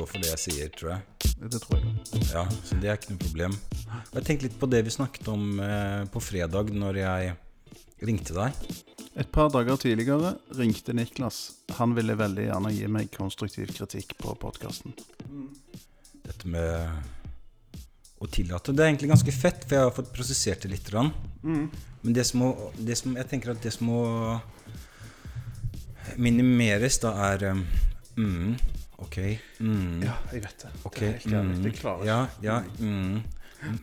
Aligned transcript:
stå 0.00 0.06
for 0.08 0.22
det 0.22 0.30
jeg 0.30 0.40
sier, 0.40 0.68
tror 0.72 0.90
jeg. 0.94 1.30
Det 1.50 1.60
tror 1.60 1.76
jeg. 1.76 1.90
Ja, 2.32 2.44
Så 2.64 2.76
det 2.80 2.88
er 2.88 2.96
ikke 2.96 3.12
noe 3.12 3.20
problem. 3.20 3.56
Og 4.10 4.14
Jeg 4.16 4.24
tenkte 4.26 4.46
litt 4.46 4.58
på 4.60 4.68
det 4.70 4.82
vi 4.86 4.94
snakket 4.94 5.28
om 5.28 5.60
eh, 5.60 6.04
på 6.08 6.22
fredag 6.24 6.72
når 6.72 7.00
jeg 7.02 7.34
ringte 8.08 8.36
deg. 8.36 8.70
Et 9.20 9.28
par 9.28 9.50
dager 9.52 9.76
tidligere 9.76 10.36
ringte 10.56 10.94
Niklas. 10.96 11.40
Han 11.76 11.92
ville 11.98 12.16
veldig 12.16 12.48
gjerne 12.48 12.72
gi 12.72 12.88
meg 12.88 13.12
konstruktiv 13.12 13.74
kritikk 13.76 14.16
på 14.20 14.34
podkasten. 14.40 14.96
Dette 16.24 16.48
med 16.48 17.04
å 18.20 18.28
tillate. 18.28 18.72
Det 18.72 18.84
er 18.84 18.92
egentlig 18.92 19.12
ganske 19.12 19.36
fett, 19.36 19.66
for 19.66 19.76
jeg 19.76 19.88
har 19.88 19.96
fått 19.96 20.12
prosessert 20.16 20.64
det 20.64 20.72
litt. 20.72 20.88
Mm. 21.42 21.68
Men 22.00 22.16
det 22.16 22.24
som, 22.28 22.44
må, 22.44 22.72
det 22.76 22.96
som 23.00 23.16
jeg 23.16 23.28
tenker 23.28 23.52
at 23.52 23.60
det 23.64 23.72
som 23.76 23.88
må 23.90 24.02
minimeres, 26.20 27.00
da 27.04 27.12
er 27.32 27.50
um, 27.52 27.64
mm, 28.16 28.79
Ok. 29.00 29.16
Mm, 29.60 30.02
Ja, 30.04 30.14
jeg 30.32 30.42
vet 30.44 30.58
det. 30.64 30.70
Okay. 30.84 31.00
Det 31.00 31.08
er 31.08 31.12
helt 31.12 31.32
jævlig. 31.34 31.56
mm, 31.56 31.64
Jeg 31.64 31.74
klarer 31.80 32.00
ikke. 32.02 32.06
ja, 32.06 32.28
ja, 32.42 32.60
mm. 32.78 33.22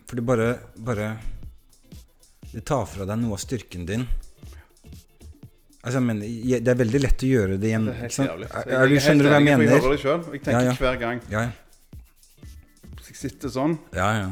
For 0.06 0.16
det 0.16 0.24
bare, 0.26 0.48
bare 0.76 1.08
Det 2.52 2.64
tar 2.64 2.86
fra 2.86 3.04
deg 3.04 3.18
noe 3.20 3.32
av 3.36 3.38
styrken 3.42 3.84
din. 3.86 4.06
Altså, 5.84 6.00
men 6.02 6.18
Det 6.20 6.68
er 6.68 6.74
veldig 6.78 7.00
lett 7.02 7.22
å 7.22 7.28
gjøre 7.28 7.58
det 7.60 7.68
igjen. 7.70 7.84
Det 7.86 7.94
er 7.94 8.00
helt 8.02 8.18
jævlig. 8.18 8.48
Er, 8.50 8.68
er, 8.78 8.88
du 8.88 8.94
er 8.96 9.00
skjønner 9.04 9.24
du 9.24 9.28
hva 9.30 9.38
jeg 9.38 9.44
mener? 9.46 9.64
Jeg 9.68 9.82
hører 9.82 9.94
det 9.96 10.00
selv. 10.02 10.28
Jeg 10.34 10.42
tenker 10.42 10.60
Ja, 10.60 10.72
ja. 10.72 10.76
hver 10.82 10.98
gang 11.02 11.20
Ja, 11.30 11.40
ja. 11.46 11.50
jeg 13.08 13.16
sitter 13.16 13.48
sånn. 13.52 13.78
ja, 13.94 14.08
ja. 14.22 14.28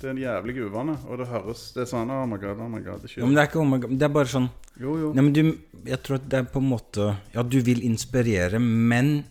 Det 0.00 0.06
er 0.08 0.14
en 0.14 0.20
jævlig 0.22 0.54
uvane, 0.64 0.94
og 1.12 1.18
det 1.20 1.26
høres 1.28 1.72
Det 1.74 1.82
er 1.82 1.88
sånn 1.90 2.08
Oh 2.10 2.22
my 2.26 2.38
god, 2.40 2.56
oh 2.64 2.68
my 2.72 2.80
god. 2.80 3.02
Det 3.04 3.10
Ja, 3.18 3.26
men 3.26 3.34
det 3.36 3.42
er 3.42 3.48
ikke 3.50 3.60
oh 3.60 3.66
my 3.68 3.78
God, 3.82 3.90
det 4.00 4.06
er 4.06 4.14
bare 4.14 4.30
sånn 4.32 4.46
Jo, 4.80 4.94
jo. 4.96 5.10
Nei, 5.12 5.22
men 5.26 5.32
du 5.36 5.42
Jeg 5.90 5.98
tror 6.06 6.16
at 6.16 6.28
det 6.32 6.38
er 6.38 6.46
på 6.54 6.62
en 6.62 6.70
måte 6.70 7.10
Ja, 7.34 7.42
du 7.44 7.58
vil 7.66 7.82
inspirere, 7.84 8.58
men 8.62 9.24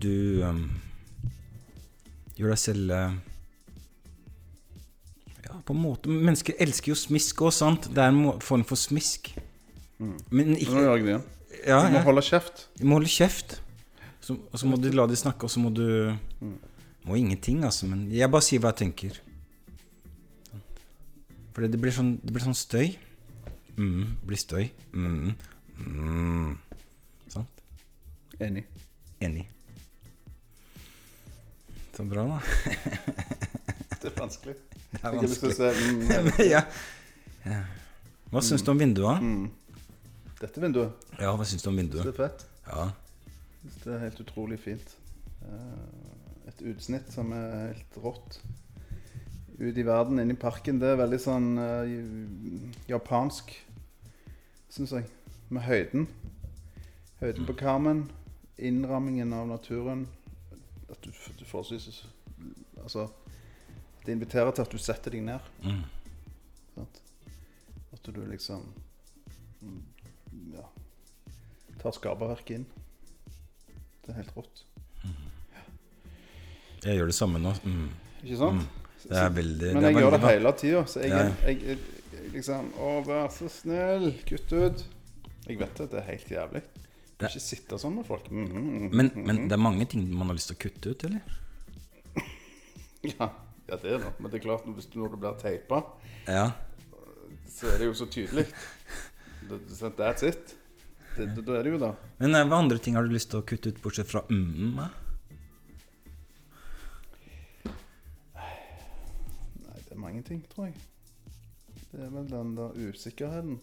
du 0.00 0.42
um, 0.46 0.64
gjør 2.38 2.54
deg 2.54 2.60
selv 2.60 2.92
uh, 2.94 3.16
Ja, 5.44 5.58
på 5.66 5.74
en 5.74 5.82
måte 5.82 6.12
Mennesker 6.12 6.56
elsker 6.62 6.92
jo 6.92 6.98
smisk 6.98 7.42
òg, 7.44 7.52
sant? 7.56 7.90
Det 7.92 8.02
er 8.02 8.12
en 8.12 8.40
form 8.44 8.64
for 8.68 8.80
smisk. 8.80 9.32
Men 9.98 10.54
Nå 10.54 10.60
ikke 10.62 10.78
gjør 10.80 10.96
jeg 10.96 11.08
det. 11.10 11.18
Ja, 11.66 11.82
Du 11.84 11.92
må 11.92 12.00
ja. 12.00 12.06
holde 12.06 12.24
kjeft. 12.26 12.64
Du 12.78 12.86
må 12.88 12.98
holde 12.98 13.10
kjeft. 13.12 13.60
Så, 14.22 14.36
og 14.38 14.58
så 14.58 14.68
må 14.70 14.78
du 14.78 14.88
la 14.94 15.06
de 15.10 15.18
snakke, 15.18 15.46
og 15.46 15.50
så 15.50 15.60
må 15.62 15.70
du 15.74 16.14
Må 17.02 17.16
ingenting, 17.18 17.64
altså. 17.66 17.88
Men 17.90 18.06
jeg 18.14 18.30
bare 18.30 18.46
sier 18.46 18.62
hva 18.62 18.70
jeg 18.70 18.84
tenker. 18.84 19.16
For 21.52 21.66
det 21.66 21.80
blir 21.82 21.92
sånn, 21.94 22.14
det 22.22 22.32
blir 22.32 22.44
sånn 22.44 22.56
støy. 22.56 22.94
Mm, 23.74 24.14
blir 24.22 24.38
støy. 24.40 24.68
Mm, 24.94 25.32
mm. 25.82 26.52
Sant? 27.32 27.64
Enig. 28.38 28.64
Enig. 29.20 29.48
Så 31.96 32.04
bra, 32.08 32.24
da. 32.26 32.38
Det 34.02 34.08
er 34.10 34.16
vanskelig. 34.18 34.54
Det 34.92 35.00
er 35.04 35.12
vanskelig. 35.14 35.54
se 35.54 35.68
mm, 35.70 36.30
ja. 36.54 36.62
ja. 37.46 37.58
Hva 38.32 38.40
syns 38.42 38.64
du 38.66 38.70
om 38.72 38.80
vinduet? 38.80 39.22
mm. 39.22 39.50
Dette 40.42 40.58
vinduet, 40.58 41.04
Ja, 41.20 41.30
hva 41.38 41.44
syns 41.46 41.62
du 41.62 41.68
om 41.70 41.76
vinduet? 41.78 42.02
det 42.08 42.14
er 42.16 42.16
fett. 42.24 42.40
Ja. 42.66 42.88
Det 43.84 43.92
er 43.94 44.00
helt 44.08 44.20
utrolig 44.24 44.58
fint. 44.58 44.96
Eh, 45.46 46.48
Et 46.50 46.62
utsnitt 46.72 47.12
som 47.14 47.30
er 47.32 47.68
helt 47.68 47.98
rått. 48.02 48.40
Ut 49.60 49.76
i 49.78 49.84
verden, 49.86 50.18
inn 50.18 50.32
i 50.34 50.34
parken. 50.34 50.80
Det 50.82 50.88
er 50.90 50.98
veldig 50.98 51.20
sånn 51.22 51.46
uh, 51.60 51.86
japansk, 52.90 53.52
syns 54.74 54.90
jeg. 54.96 55.06
Med 55.54 55.62
høyden. 55.68 56.08
Høyden 57.20 57.46
på 57.46 57.54
Carmen. 57.60 58.02
Innrammingen 58.58 59.30
av 59.38 59.46
naturen. 59.52 60.08
At 60.92 61.00
du, 61.04 61.10
du 61.38 61.44
forholdsvis 61.48 62.02
Altså 62.82 63.06
Det 64.04 64.12
inviterer 64.12 64.50
til 64.52 64.62
at 64.66 64.72
du 64.74 64.78
setter 64.82 65.14
deg 65.14 65.22
ned. 65.24 65.40
Mm. 65.64 65.82
Sant? 66.74 67.00
At 67.92 68.10
du 68.12 68.20
liksom 68.28 68.66
mm, 69.62 69.80
Ja 70.56 70.66
Tar 71.82 71.94
skaperverket 71.96 72.60
inn. 72.60 72.66
Det 74.02 74.12
er 74.12 74.20
helt 74.20 74.36
rått. 74.36 74.60
Jeg 76.82 76.98
gjør 76.98 77.10
det 77.10 77.14
samme 77.14 77.38
nå. 77.42 77.52
Mm. 77.62 77.88
Ikke 78.22 78.38
sant? 78.40 78.62
Mm. 78.62 78.68
Det 79.02 79.18
er 79.18 79.32
veldig 79.34 79.72
Men 79.74 79.82
det 79.82 79.88
er 79.88 79.92
jeg 79.96 80.02
gjør 80.04 80.14
det 80.14 80.20
bra. 80.22 80.30
hele 80.30 80.52
tida, 80.58 80.82
så 80.86 81.00
jeg, 81.02 81.10
Ja. 81.10 81.22
jeg, 81.46 81.62
jeg, 81.66 81.78
jeg 82.14 82.30
liksom 82.36 82.68
Å, 82.78 82.90
vær 83.06 83.28
så 83.34 83.48
snill, 83.50 84.08
kutt 84.28 84.52
ut. 84.54 84.84
Jeg 85.48 85.58
vet 85.58 85.78
det, 85.80 85.88
det 85.90 85.98
er 85.98 86.06
helt 86.10 86.30
jævlig. 86.30 86.62
Det- 87.22 87.30
ikke 87.32 87.42
sitte 87.44 87.78
sånn 87.80 87.94
med 87.96 88.06
folk. 88.06 88.26
Mm, 88.30 88.44
mm, 88.44 88.56
mm, 88.56 88.88
Men, 88.96 89.08
mm, 89.10 89.24
men 89.26 89.36
mm. 89.38 89.48
det 89.48 89.56
er 89.56 89.62
mange 89.62 89.86
ting 89.88 90.04
man 90.14 90.28
har 90.32 90.34
lyst 90.38 90.50
til 90.52 90.56
å 90.58 90.62
kutte 90.66 90.90
ut, 90.94 91.04
eller? 91.04 91.20
ja, 93.12 93.28
ja, 93.68 93.76
det 93.76 93.92
er 93.96 93.98
det. 94.02 94.12
Men 94.18 94.30
det 94.30 94.40
er 94.40 94.44
klart, 94.48 94.66
hvis 94.76 94.86
du, 94.92 94.98
når 95.00 95.14
du 95.14 95.16
blir 95.22 95.38
teipa, 95.40 95.82
Ja. 96.28 96.48
så 97.48 97.70
er 97.72 97.78
det 97.78 97.86
jo 97.90 97.94
så 97.94 98.06
tydelig. 98.10 98.46
Det- 99.48 99.62
det- 99.68 99.96
That's 99.98 100.22
it. 100.28 100.56
Det- 101.16 101.34
det- 101.36 101.44
Da 101.44 101.52
er 101.58 101.62
det 101.64 101.72
jo 101.72 101.78
da. 101.78 101.94
Men 102.18 102.34
eh, 102.34 102.44
hva 102.44 102.58
andre 102.62 102.78
ting 102.78 102.94
har 102.94 103.02
du 103.04 103.10
lyst 103.12 103.30
til 103.30 103.40
å 103.42 103.44
kutte 103.44 103.68
ut, 103.68 103.82
bortsett 103.82 104.06
fra 104.08 104.22
mm? 104.30 104.76
Nei, 108.34 109.78
det 109.84 109.92
er 109.92 110.00
mange 110.00 110.22
ting, 110.26 110.42
tror 110.52 110.66
jeg. 110.70 110.74
Det 111.92 112.00
er 112.06 112.10
vel 112.14 112.28
den 112.30 112.54
der 112.56 112.72
usikkerheten. 112.88 113.58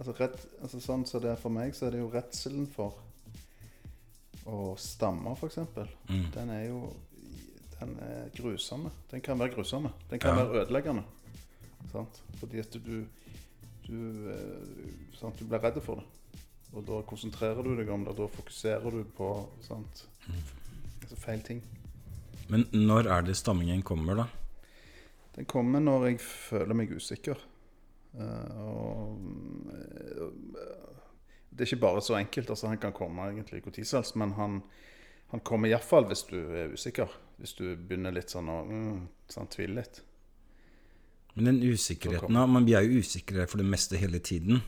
Altså, 0.00 0.14
rett, 0.16 0.36
altså 0.64 0.80
sånn 0.80 1.02
som 1.06 1.20
det 1.20 1.28
er 1.34 1.36
for 1.40 1.52
meg, 1.52 1.74
så 1.76 1.86
er 1.86 1.90
det 1.94 2.00
jo 2.00 2.08
redselen 2.12 2.66
for 2.72 2.94
å 4.48 4.72
stamme, 4.80 5.34
f.eks. 5.36 5.58
Mm. 6.08 6.26
Den 6.34 6.50
er 6.56 6.66
jo 6.70 6.80
Den 7.80 7.94
er 8.04 8.26
grusomme. 8.36 8.90
Den 9.10 9.22
kan 9.24 9.38
være 9.40 9.54
grusomme. 9.54 9.90
Den 10.10 10.18
kan 10.20 10.36
Ja. 10.36 10.44
være 10.44 10.64
ødeleggende. 10.66 11.02
Sant? 11.92 12.18
Fordi 12.40 12.58
at 12.60 12.72
du 12.72 13.06
du, 13.86 14.30
eh, 14.30 15.16
sant? 15.18 15.38
du 15.38 15.44
blir 15.46 15.58
redd 15.62 15.80
for 15.82 15.96
det. 15.96 16.04
Og 16.74 16.84
da 16.86 17.00
konsentrerer 17.02 17.62
du 17.64 17.74
deg 17.76 17.88
om 17.88 18.04
det, 18.04 18.16
da 18.16 18.26
fokuserer 18.28 18.90
du 18.90 19.04
på 19.16 19.48
sant? 19.66 20.04
Altså 21.02 21.16
feil 21.16 21.40
ting. 21.42 21.62
Men 22.48 22.66
når 22.72 23.08
er 23.10 23.22
det 23.22 23.36
stammingen 23.36 23.82
kommer, 23.82 24.14
da? 24.14 24.26
Den 25.36 25.44
kommer 25.46 25.80
når 25.80 26.06
jeg 26.10 26.20
føler 26.20 26.74
meg 26.74 26.90
usikker. 26.92 27.36
Eh, 28.18 28.24
eh, 29.74 30.30
Det 31.50 31.66
er 31.66 31.74
ikke 31.74 31.82
bare 31.82 32.02
så 32.02 32.14
enkelt. 32.16 32.50
altså 32.50 32.66
Han 32.68 32.78
kan 32.78 32.92
komme 32.92 33.30
egentlig 33.30 33.62
hvor 33.62 33.72
tid 33.72 33.84
som 33.84 33.98
helst, 33.98 34.16
men 34.16 34.32
han, 34.32 34.62
han 35.30 35.40
kommer 35.40 35.68
iallfall 35.68 36.06
hvis 36.06 36.22
du 36.30 36.38
er 36.38 36.72
usikker. 36.72 37.08
Hvis 37.38 37.54
du 37.58 37.76
begynner 37.76 38.14
litt 38.14 38.30
sånn 38.30 38.48
å 38.48 38.64
mm, 38.64 39.00
sånn, 39.28 39.48
tvile 39.50 39.80
litt. 39.80 40.02
Men 41.34 41.44
den 41.44 41.62
usikkerheten 41.62 42.34
da, 42.34 42.46
men 42.46 42.66
Vi 42.66 42.74
er 42.74 42.82
jo 42.82 43.00
usikre 43.00 43.46
for 43.46 43.62
det 43.62 43.66
meste 43.66 43.96
hele 43.96 44.18
tiden. 44.18 44.62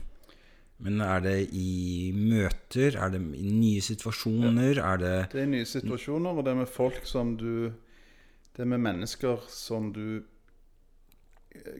Men 0.83 1.01
er 1.01 1.21
det 1.23 1.37
i 1.55 2.11
møter? 2.15 2.97
Er 2.99 3.13
det 3.13 3.21
i 3.37 3.51
nye 3.51 3.81
situasjoner? 3.81 4.79
Er 4.81 4.97
det 4.97 5.15
Det 5.31 5.41
er 5.41 5.47
nye 5.47 5.65
situasjoner, 5.65 6.31
og 6.31 6.43
det 6.43 6.51
er 6.51 6.61
med 6.63 6.67
folk 6.67 7.05
som 7.05 7.37
du 7.37 7.71
Det 8.53 8.61
er 8.61 8.69
med 8.69 8.79
mennesker 8.79 9.41
som 9.49 9.91
du 9.93 10.23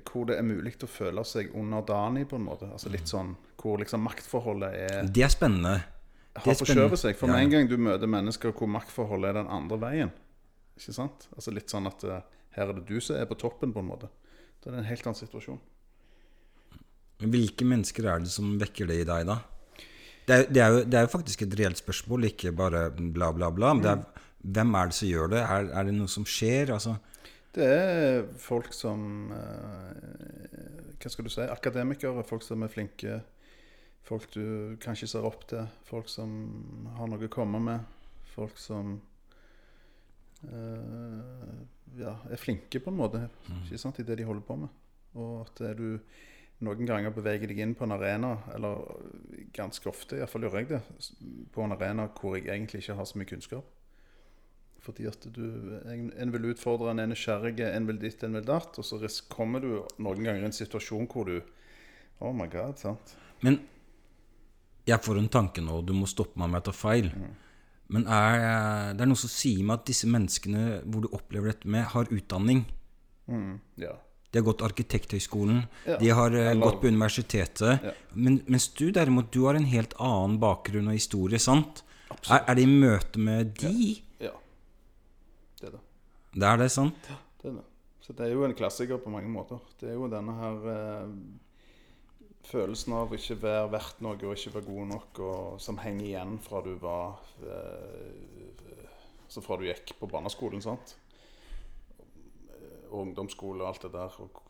Hvor 0.06 0.28
det 0.29 0.38
er 0.38 0.45
mulig 0.45 0.75
å 0.84 0.88
føle 0.88 1.23
seg 1.25 1.50
underdanig, 1.57 2.28
på 2.29 2.38
en 2.38 2.45
måte. 2.45 2.69
Altså 2.72 2.91
litt 2.94 3.09
sånn 3.09 3.35
Hvor 3.59 3.79
liksom 3.81 4.03
maktforholdet 4.06 4.75
er 4.78 5.07
Det 5.09 5.23
er 5.25 5.34
spennende. 5.34 5.84
Det 6.34 6.44
har 6.45 6.57
forskjøvet 6.59 7.00
seg. 7.00 7.16
For 7.17 7.28
Ja. 7.28 7.34
med 7.34 7.44
en 7.44 7.50
gang 7.51 7.67
du 7.69 7.78
møter 7.78 8.07
mennesker 8.09 8.53
hvor 8.53 8.67
maktforholdet 8.69 9.29
er 9.29 9.33
den 9.41 9.47
andre 9.53 9.78
veien 9.81 10.12
Ikke 10.78 10.94
sant? 10.94 11.28
Altså 11.35 11.53
litt 11.53 11.69
sånn 11.69 11.88
at 11.88 12.03
eh, 12.03 12.21
her 12.57 12.69
er 12.69 12.74
det 12.74 12.86
du 12.88 13.00
som 13.01 13.15
er 13.18 13.25
på 13.25 13.38
toppen, 13.38 13.74
på 13.74 13.80
en 13.81 13.89
måte. 13.89 14.09
Da 14.62 14.69
er 14.69 14.75
det 14.75 14.80
en 14.83 14.89
helt 14.92 15.07
annen 15.07 15.18
situasjon. 15.19 15.59
Hvilke 17.24 17.65
mennesker 17.65 18.06
er 18.09 18.19
det 18.24 18.31
som 18.33 18.57
vekker 18.59 18.89
det 18.89 19.00
i 19.01 19.07
deg, 19.07 19.25
da? 19.30 19.39
Det 20.27 20.36
er, 20.36 20.45
det 20.50 20.62
er, 20.63 20.69
jo, 20.71 20.83
det 20.88 20.97
er 21.00 21.06
jo 21.07 21.12
faktisk 21.12 21.42
et 21.45 21.56
reelt 21.59 21.80
spørsmål, 21.80 22.27
ikke 22.30 22.53
bare 22.56 22.86
bla, 22.95 23.31
bla, 23.36 23.50
bla. 23.51 23.74
Men 23.74 23.83
det 23.83 23.92
er, 23.92 24.27
hvem 24.57 24.75
er 24.80 24.92
det 24.92 24.97
som 24.97 25.07
gjør 25.09 25.31
det? 25.33 25.42
Er 25.50 25.88
det 25.89 25.95
noe 25.97 26.12
som 26.12 26.25
skjer? 26.27 26.71
Altså, 26.75 26.95
Det 27.53 27.65
er 27.69 28.23
folk 28.41 28.73
som 28.73 29.29
eh, 29.35 30.97
Hva 30.97 31.11
skal 31.11 31.27
du 31.27 31.31
si? 31.33 31.45
Akademikere. 31.45 32.25
Folk 32.25 32.45
som 32.45 32.65
er 32.65 32.71
flinke. 32.73 33.19
Folk 34.03 34.29
du 34.33 34.75
kanskje 34.83 35.11
ser 35.13 35.27
opp 35.27 35.45
til. 35.51 35.67
Folk 35.88 36.09
som 36.11 36.33
har 36.97 37.11
noe 37.11 37.29
å 37.29 37.33
komme 37.33 37.61
med. 37.63 37.85
Folk 38.33 38.57
som 38.57 38.95
eh, 40.50 41.57
ja, 42.00 42.15
er 42.29 42.41
flinke, 42.41 42.81
på 42.81 42.91
en 42.91 42.97
måte, 42.97 43.27
ikke 43.61 43.77
sant, 43.77 43.99
i 44.01 44.07
det 44.07 44.17
de 44.17 44.25
holder 44.27 44.45
på 44.47 44.57
med. 44.63 44.81
Og 45.13 45.44
at 45.44 45.61
du 45.77 45.99
noen 46.63 46.88
ganger 46.88 47.13
beveger 47.13 47.49
deg 47.51 47.59
inn 47.63 47.75
på 47.77 47.85
en 47.85 47.95
arena, 47.95 48.35
eller 48.56 48.81
ganske 49.56 49.89
ofte, 49.91 50.17
iallfall 50.17 50.47
gjør 50.47 50.59
jeg 50.61 50.69
det, 50.71 50.81
på 51.53 51.63
en 51.63 51.75
arena 51.75 52.07
hvor 52.17 52.38
jeg 52.38 52.47
egentlig 52.47 52.83
ikke 52.83 52.97
har 52.97 53.09
så 53.09 53.19
mye 53.19 53.29
kunnskap. 53.29 53.72
Fordi 54.83 55.07
at 55.07 55.27
du 55.31 55.44
En, 55.88 56.09
en 56.19 56.31
vil 56.33 56.50
utfordre, 56.51 56.91
en 56.91 57.00
er 57.00 57.07
nysgjerrig, 57.07 57.56
en 57.63 57.88
vil 57.88 58.00
ditt, 58.01 58.24
en 58.24 58.35
vil 58.35 58.45
datt. 58.47 58.80
Og 58.80 58.85
så 58.85 59.00
kommer 59.31 59.63
du 59.63 59.69
noen 59.97 60.24
ganger 60.24 60.44
i 60.44 60.50
en 60.50 60.56
situasjon 60.56 61.07
hvor 61.12 61.30
du 61.31 61.38
Oh 62.24 62.31
my 62.31 62.45
god, 62.47 62.77
sant. 62.80 63.15
men 63.44 63.57
jeg 64.88 65.00
får 65.03 65.18
en 65.19 65.27
tanke 65.31 65.63
nå, 65.63 65.81
du 65.83 65.91
må 65.95 66.07
stoppe 66.07 66.39
meg 66.39 66.47
om 66.47 66.56
jeg 66.56 66.65
tar 66.68 66.75
feil. 66.75 67.09
Men 67.94 68.06
er, 68.07 68.94
det 68.95 69.03
er 69.03 69.09
noe 69.09 69.19
som 69.19 69.31
sier 69.31 69.63
meg 69.63 69.81
at 69.81 69.89
disse 69.89 70.07
menneskene 70.07 70.81
hvor 70.83 71.03
du 71.03 71.09
opplever 71.12 71.51
dette 71.51 71.69
med, 71.71 71.85
har 71.94 72.12
utdanning. 72.12 72.63
Mm, 73.27 73.57
ja. 73.81 73.95
De 74.33 74.39
har 74.39 74.47
gått 74.47 74.63
Arkitekthøgskolen, 74.65 75.62
Ja, 75.85 75.97
de 76.01 76.09
har 76.18 76.35
eh, 76.35 76.53
gått 76.57 76.80
på 76.81 76.89
universitetet. 76.89 77.83
Ja. 77.85 77.91
Men, 78.15 78.39
mens 78.47 78.69
du 78.74 78.88
derimot, 78.91 79.30
du 79.35 79.44
har 79.45 79.59
en 79.59 79.68
helt 79.69 79.94
annen 80.01 80.39
bakgrunn 80.41 80.89
og 80.89 80.97
historie, 80.97 81.39
sant? 81.39 81.83
Er, 82.30 82.41
er 82.41 82.57
det 82.57 82.65
i 82.65 82.71
møte 82.71 83.21
med 83.21 83.53
de? 83.62 83.75
Ja. 83.94 84.12
Det 85.63 85.69
er 85.69 85.77
det. 85.77 85.83
Er 86.44 86.57
det, 86.60 86.71
sant? 86.74 87.07
det 87.39 87.51
er 87.54 87.56
det. 87.62 87.63
Så 88.04 88.12
det 88.12 88.25
er 88.25 88.33
jo 88.33 88.44
en 88.44 88.56
klassiker 88.57 89.00
på 89.00 89.12
mange 89.13 89.30
måter. 89.31 89.62
Det 89.80 89.88
er 89.88 89.95
jo 89.95 90.10
denne 90.12 90.33
her 90.36 90.65
eh, 90.74 91.13
følelsen 92.50 92.98
av 92.98 93.13
ikke 93.15 93.38
være 93.45 93.69
verdt 93.71 94.01
noe 94.04 94.18
og 94.19 94.33
ikke 94.36 94.57
være 94.57 94.68
god 94.68 94.89
nok, 94.89 95.21
og 95.24 95.62
som 95.63 95.80
henger 95.80 96.10
igjen 96.10 96.36
fra 96.44 96.60
du 96.65 96.74
var 96.81 97.21
eh, 97.48 98.81
Så 99.31 99.42
fra 99.42 99.56
du 99.57 99.63
gikk 99.69 99.95
på 100.01 100.10
barneskolen, 100.12 100.62
sant. 100.62 100.98
Og 102.92 103.00
ungdomsskole 103.06 103.63
og 103.63 103.71
alt 103.71 103.88
det 103.88 103.94
der. 103.95 104.19
Og, 104.19 104.44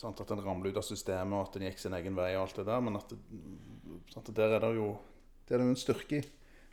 sant? 0.00 0.24
At 0.24 0.32
en 0.32 0.42
ramler 0.42 0.72
ut 0.72 0.80
av 0.80 0.88
systemet, 0.88 1.36
og 1.36 1.50
at 1.50 1.60
en 1.60 1.68
gikk 1.68 1.84
sin 1.84 1.94
egen 2.00 2.16
vei 2.16 2.32
og 2.38 2.46
alt 2.46 2.56
det 2.62 2.70
der. 2.72 2.80
Men 2.88 2.96
at 2.98 3.12
det, 3.12 3.20
sant? 4.16 4.32
der 4.32 4.56
er 4.56 4.64
det 4.64 4.74
jo 4.80 4.94
Det 5.44 5.54
er 5.54 5.60
det 5.60 5.68
jo 5.68 5.76
en 5.76 5.84
styrke 5.84 6.22
i. 6.22 6.26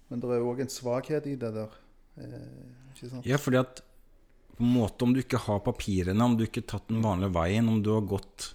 Men 0.07 0.23
det 0.23 0.31
er 0.31 0.39
jo 0.39 0.51
òg 0.55 0.63
en 0.63 0.71
svakhet 0.71 1.27
i 1.27 1.35
det 1.35 1.51
der. 1.59 1.75
Eh? 2.21 3.21
Ja, 3.23 3.37
fordi 3.41 3.59
at 3.61 3.81
på 4.57 4.63
en 4.63 4.73
måte 4.75 5.05
om 5.05 5.13
du 5.13 5.21
ikke 5.23 5.39
har 5.41 5.61
papirene, 5.65 6.23
om 6.23 6.35
du 6.37 6.45
ikke 6.45 6.61
har 6.61 6.75
tatt 6.75 6.91
den 6.91 7.01
vanlige 7.01 7.33
veien, 7.33 7.69
om 7.69 7.79
du 7.83 7.93
har 7.95 8.03
gått 8.05 8.51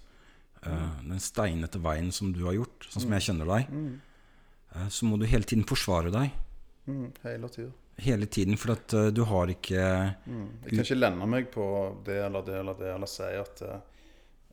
uh, 0.67 1.01
den 1.03 1.23
steinete 1.23 1.81
veien 1.83 2.13
som 2.15 2.31
du 2.35 2.45
har 2.47 2.55
gjort, 2.55 2.87
sånn 2.91 3.07
som 3.07 3.17
jeg 3.17 3.27
kjenner 3.27 3.51
deg, 3.51 3.73
eh, 3.73 4.87
så 4.93 5.09
må 5.09 5.19
du 5.19 5.27
hele 5.27 5.49
tiden 5.49 5.67
forsvare 5.67 6.13
deg. 6.15 6.37
Mm, 6.87 7.09
hele 7.25 7.51
tiden. 7.51 7.75
Hele 7.97 8.29
tiden, 8.31 8.61
for 8.61 8.77
at 8.77 8.95
uh, 8.95 9.09
du 9.11 9.25
har 9.27 9.51
ikke 9.51 9.83
Mm. 10.27 10.47
Jeg 10.63 10.71
kan 10.71 10.85
ikke 10.85 11.01
lene 11.01 11.27
meg 11.33 11.51
på 11.51 11.67
det 12.07 12.21
eller 12.27 12.45
det 12.47 12.61
eller 12.61 12.79
det, 12.79 12.93
eller 12.93 13.11
si 13.11 13.27
at 13.41 13.63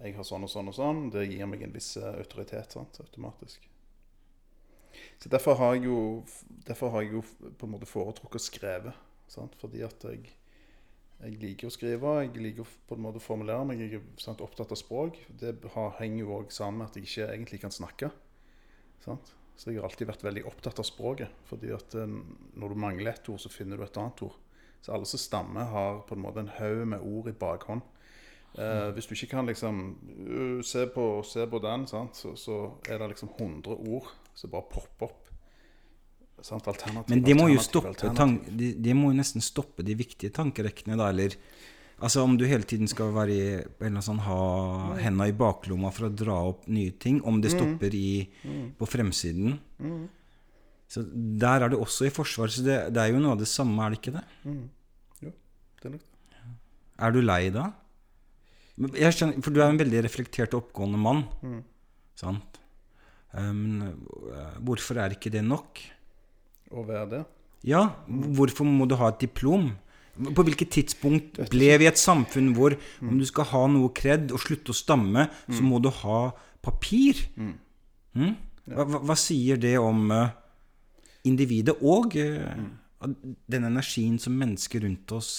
jeg 0.03 0.15
har 0.15 0.25
sånn 0.25 0.47
og 0.47 0.51
sånn 0.51 0.71
og 0.71 0.75
sånn. 0.75 1.05
Det 1.13 1.27
gir 1.27 1.45
meg 1.49 1.61
en 1.63 1.75
viss 1.75 1.97
autoritet 2.01 2.73
sant, 2.75 2.97
automatisk. 3.03 3.67
Så 5.21 5.29
Derfor 5.31 5.57
har 5.59 5.75
jeg 5.75 5.87
jo, 5.87 6.23
har 6.67 7.01
jeg 7.01 7.13
jo 7.13 7.23
på 7.57 7.67
en 7.67 7.73
måte 7.75 7.89
foretrukket 7.89 8.41
å 8.41 8.43
skrive. 8.43 8.95
Sant? 9.31 9.55
Fordi 9.61 9.83
at 9.85 10.03
jeg, 10.07 10.25
jeg 11.23 11.37
liker 11.41 11.69
å 11.69 11.73
skrive, 11.73 12.17
jeg 12.25 12.35
liker 12.37 12.65
å 12.65 12.73
på 12.89 12.97
en 12.97 13.05
måte 13.05 13.23
formulere 13.23 13.65
meg. 13.67 13.81
Jeg 13.81 13.99
er 13.99 14.03
sant, 14.21 14.43
opptatt 14.43 14.73
av 14.75 14.79
språk. 14.79 15.19
Det 15.29 15.55
har, 15.75 15.95
henger 16.01 16.25
jo 16.25 16.35
òg 16.39 16.53
sammen 16.53 16.83
med 16.83 16.91
at 16.91 16.99
jeg 16.99 17.09
ikke 17.09 17.31
egentlig 17.31 17.63
kan 17.63 17.73
snakke. 17.73 18.11
Sant? 19.03 19.33
Så 19.55 19.69
jeg 19.69 19.79
har 19.79 19.87
alltid 19.87 20.09
vært 20.09 20.25
veldig 20.25 20.45
opptatt 20.49 20.79
av 20.81 20.87
språket. 20.87 21.33
fordi 21.45 21.73
at 21.75 21.95
eh, 21.95 22.15
når 22.57 22.73
du 22.73 22.79
mangler 22.79 23.13
et 23.13 23.29
ord, 23.29 23.41
så 23.41 23.51
finner 23.53 23.77
du 23.77 23.85
et 23.85 23.99
annet 24.01 24.25
ord. 24.25 24.37
Så 24.83 24.91
alle 24.91 25.07
som 25.07 25.21
stammer, 25.21 25.69
har 25.71 26.01
på 26.07 26.15
en 26.15 26.23
måte 26.23 26.41
en 26.43 26.55
haug 26.57 26.87
med 26.91 27.05
ord 27.05 27.29
i 27.29 27.37
bakhånd. 27.37 27.83
Eh, 28.59 28.89
hvis 28.93 29.07
du 29.07 29.13
ikke 29.15 29.31
kan 29.31 29.47
liksom 29.49 29.77
øh, 30.27 30.63
se, 30.63 30.85
på, 30.93 31.23
se 31.25 31.45
på 31.49 31.61
den, 31.63 31.87
sant? 31.87 32.17
Så, 32.17 32.35
så 32.35 32.57
er 32.89 32.99
det 32.99 33.13
liksom 33.13 33.31
100 33.37 33.71
ord 33.71 34.11
som 34.37 34.51
bare 34.53 34.67
popper 34.71 35.09
opp. 35.09 35.19
Sant? 36.43 36.65
Alternativ, 36.67 37.09
Men 37.13 37.21
de 37.23 37.35
må 37.37 37.45
jo 37.53 37.59
stoppe 37.63 37.93
de, 38.59 38.73
de 38.75 38.93
må 38.97 39.13
jo 39.13 39.19
nesten 39.21 39.43
stoppe 39.43 39.85
de 39.87 39.95
viktige 39.95 40.33
tankerekkene, 40.35 40.97
da, 40.99 41.11
eller 41.13 41.37
Altså 42.03 42.23
om 42.25 42.33
du 42.35 42.43
hele 42.49 42.65
tiden 42.67 42.89
skal 42.89 43.13
være 43.15 43.31
i, 43.31 43.43
eller 43.85 44.03
sånn, 44.03 44.17
ha 44.25 44.95
henda 44.99 45.27
i 45.29 45.35
baklomma 45.39 45.91
for 45.93 46.09
å 46.09 46.11
dra 46.11 46.35
opp 46.49 46.65
nye 46.67 46.91
ting, 46.99 47.21
om 47.23 47.37
det 47.39 47.53
stopper 47.53 47.93
i, 47.95 48.25
på 48.75 48.87
fremsiden 48.89 49.53
Så 50.89 51.03
der 51.07 51.63
er 51.63 51.71
det 51.71 51.79
også 51.79 52.09
i 52.09 52.11
forsvar. 52.11 52.51
Så 52.51 52.65
det, 52.65 52.75
det 52.93 52.99
er 53.01 53.13
jo 53.13 53.21
noe 53.23 53.37
av 53.37 53.39
det 53.39 53.47
samme, 53.47 53.77
er 53.85 53.93
det 53.93 54.01
ikke 54.01 54.15
det? 54.17 54.25
Jo, 55.23 55.31
Det 55.79 55.87
er 55.87 55.93
nok 55.93 56.03
det. 56.33 56.51
Er 57.07 57.15
du 57.15 57.21
lei 57.23 57.39
da? 57.55 57.69
Skjønner, 58.75 59.39
for 59.45 59.53
du 59.53 59.61
er 59.61 59.69
en 59.69 59.79
veldig 59.79 60.03
reflektert 60.03 60.57
og 60.57 60.65
oppgående 60.65 60.99
mann. 60.99 61.23
Sant? 62.19 62.59
Um, 63.33 63.93
hvorfor 64.61 64.99
er 65.01 65.15
ikke 65.15 65.31
det 65.33 65.41
nok? 65.45 65.81
Å 66.73 66.83
være 66.85 67.07
det. 67.09 67.21
Ja, 67.65 67.87
hvorfor 68.07 68.67
må 68.67 68.85
du 68.89 68.95
ha 68.99 69.09
et 69.13 69.23
diplom? 69.23 69.71
På 70.13 70.43
hvilket 70.45 70.69
tidspunkt 70.75 71.39
ble 71.49 71.71
vi 71.81 71.87
et 71.89 71.97
samfunn 71.97 72.51
hvor 72.53 72.75
om 73.01 73.15
du 73.17 73.25
skal 73.25 73.47
ha 73.49 73.63
noe 73.71 73.89
kred 73.97 74.29
og 74.35 74.43
slutte 74.43 74.69
å 74.69 74.77
stamme, 74.77 75.25
så 75.49 75.65
må 75.65 75.79
du 75.81 75.89
ha 76.03 76.19
papir? 76.61 77.23
Mm? 77.33 78.35
Hva, 78.69 78.85
hva, 78.85 78.99
hva 79.09 79.15
sier 79.17 79.57
det 79.57 79.73
om 79.81 80.11
eh, 80.13 80.35
individet 81.27 81.73
og 81.81 82.13
at 82.15 83.17
den 83.51 83.65
energien 83.67 84.19
som 84.21 84.37
mennesker 84.37 84.85
rundt 84.85 85.11
oss 85.17 85.31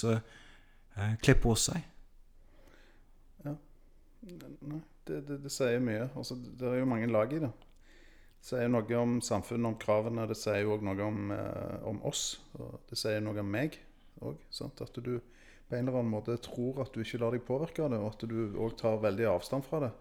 kler 1.22 1.38
på 1.40 1.54
seg? 1.56 1.86
Nei, 3.44 3.54
det, 5.06 5.20
det, 5.28 5.38
det 5.44 5.52
sier 5.52 5.80
mye. 5.84 6.08
Altså, 6.16 6.36
det 6.36 6.68
er 6.70 6.82
jo 6.82 6.90
mange 6.90 7.08
lag 7.12 7.32
i 7.32 7.40
det. 7.44 7.52
Sier 8.44 8.68
noe 8.68 8.98
om 9.00 9.20
samfunnet, 9.24 9.70
om 9.70 9.76
kravene. 9.80 10.26
Det 10.28 10.36
sier 10.36 10.68
òg 10.68 10.82
noe 10.84 11.00
om, 11.06 11.30
eh, 11.32 11.78
om 11.88 12.02
oss. 12.04 12.40
Og 12.58 12.80
det 12.90 12.98
sier 13.00 13.22
noe 13.24 13.40
om 13.40 13.50
meg 13.50 13.78
òg. 14.20 14.36
At 14.60 15.00
du 15.00 15.20
på 15.64 15.76
en 15.78 15.88
eller 15.88 15.98
annen 15.98 16.12
måte 16.12 16.36
tror 16.44 16.82
at 16.82 16.92
du 16.92 17.00
ikke 17.00 17.22
lar 17.22 17.32
deg 17.32 17.46
påvirke 17.46 17.86
av 17.86 17.94
det, 17.94 18.00
og 18.02 18.12
at 18.12 18.28
du 18.28 18.52
òg 18.60 18.76
tar 18.76 19.00
veldig 19.00 19.30
avstand 19.32 19.64
fra 19.64 19.80
det. 19.86 19.92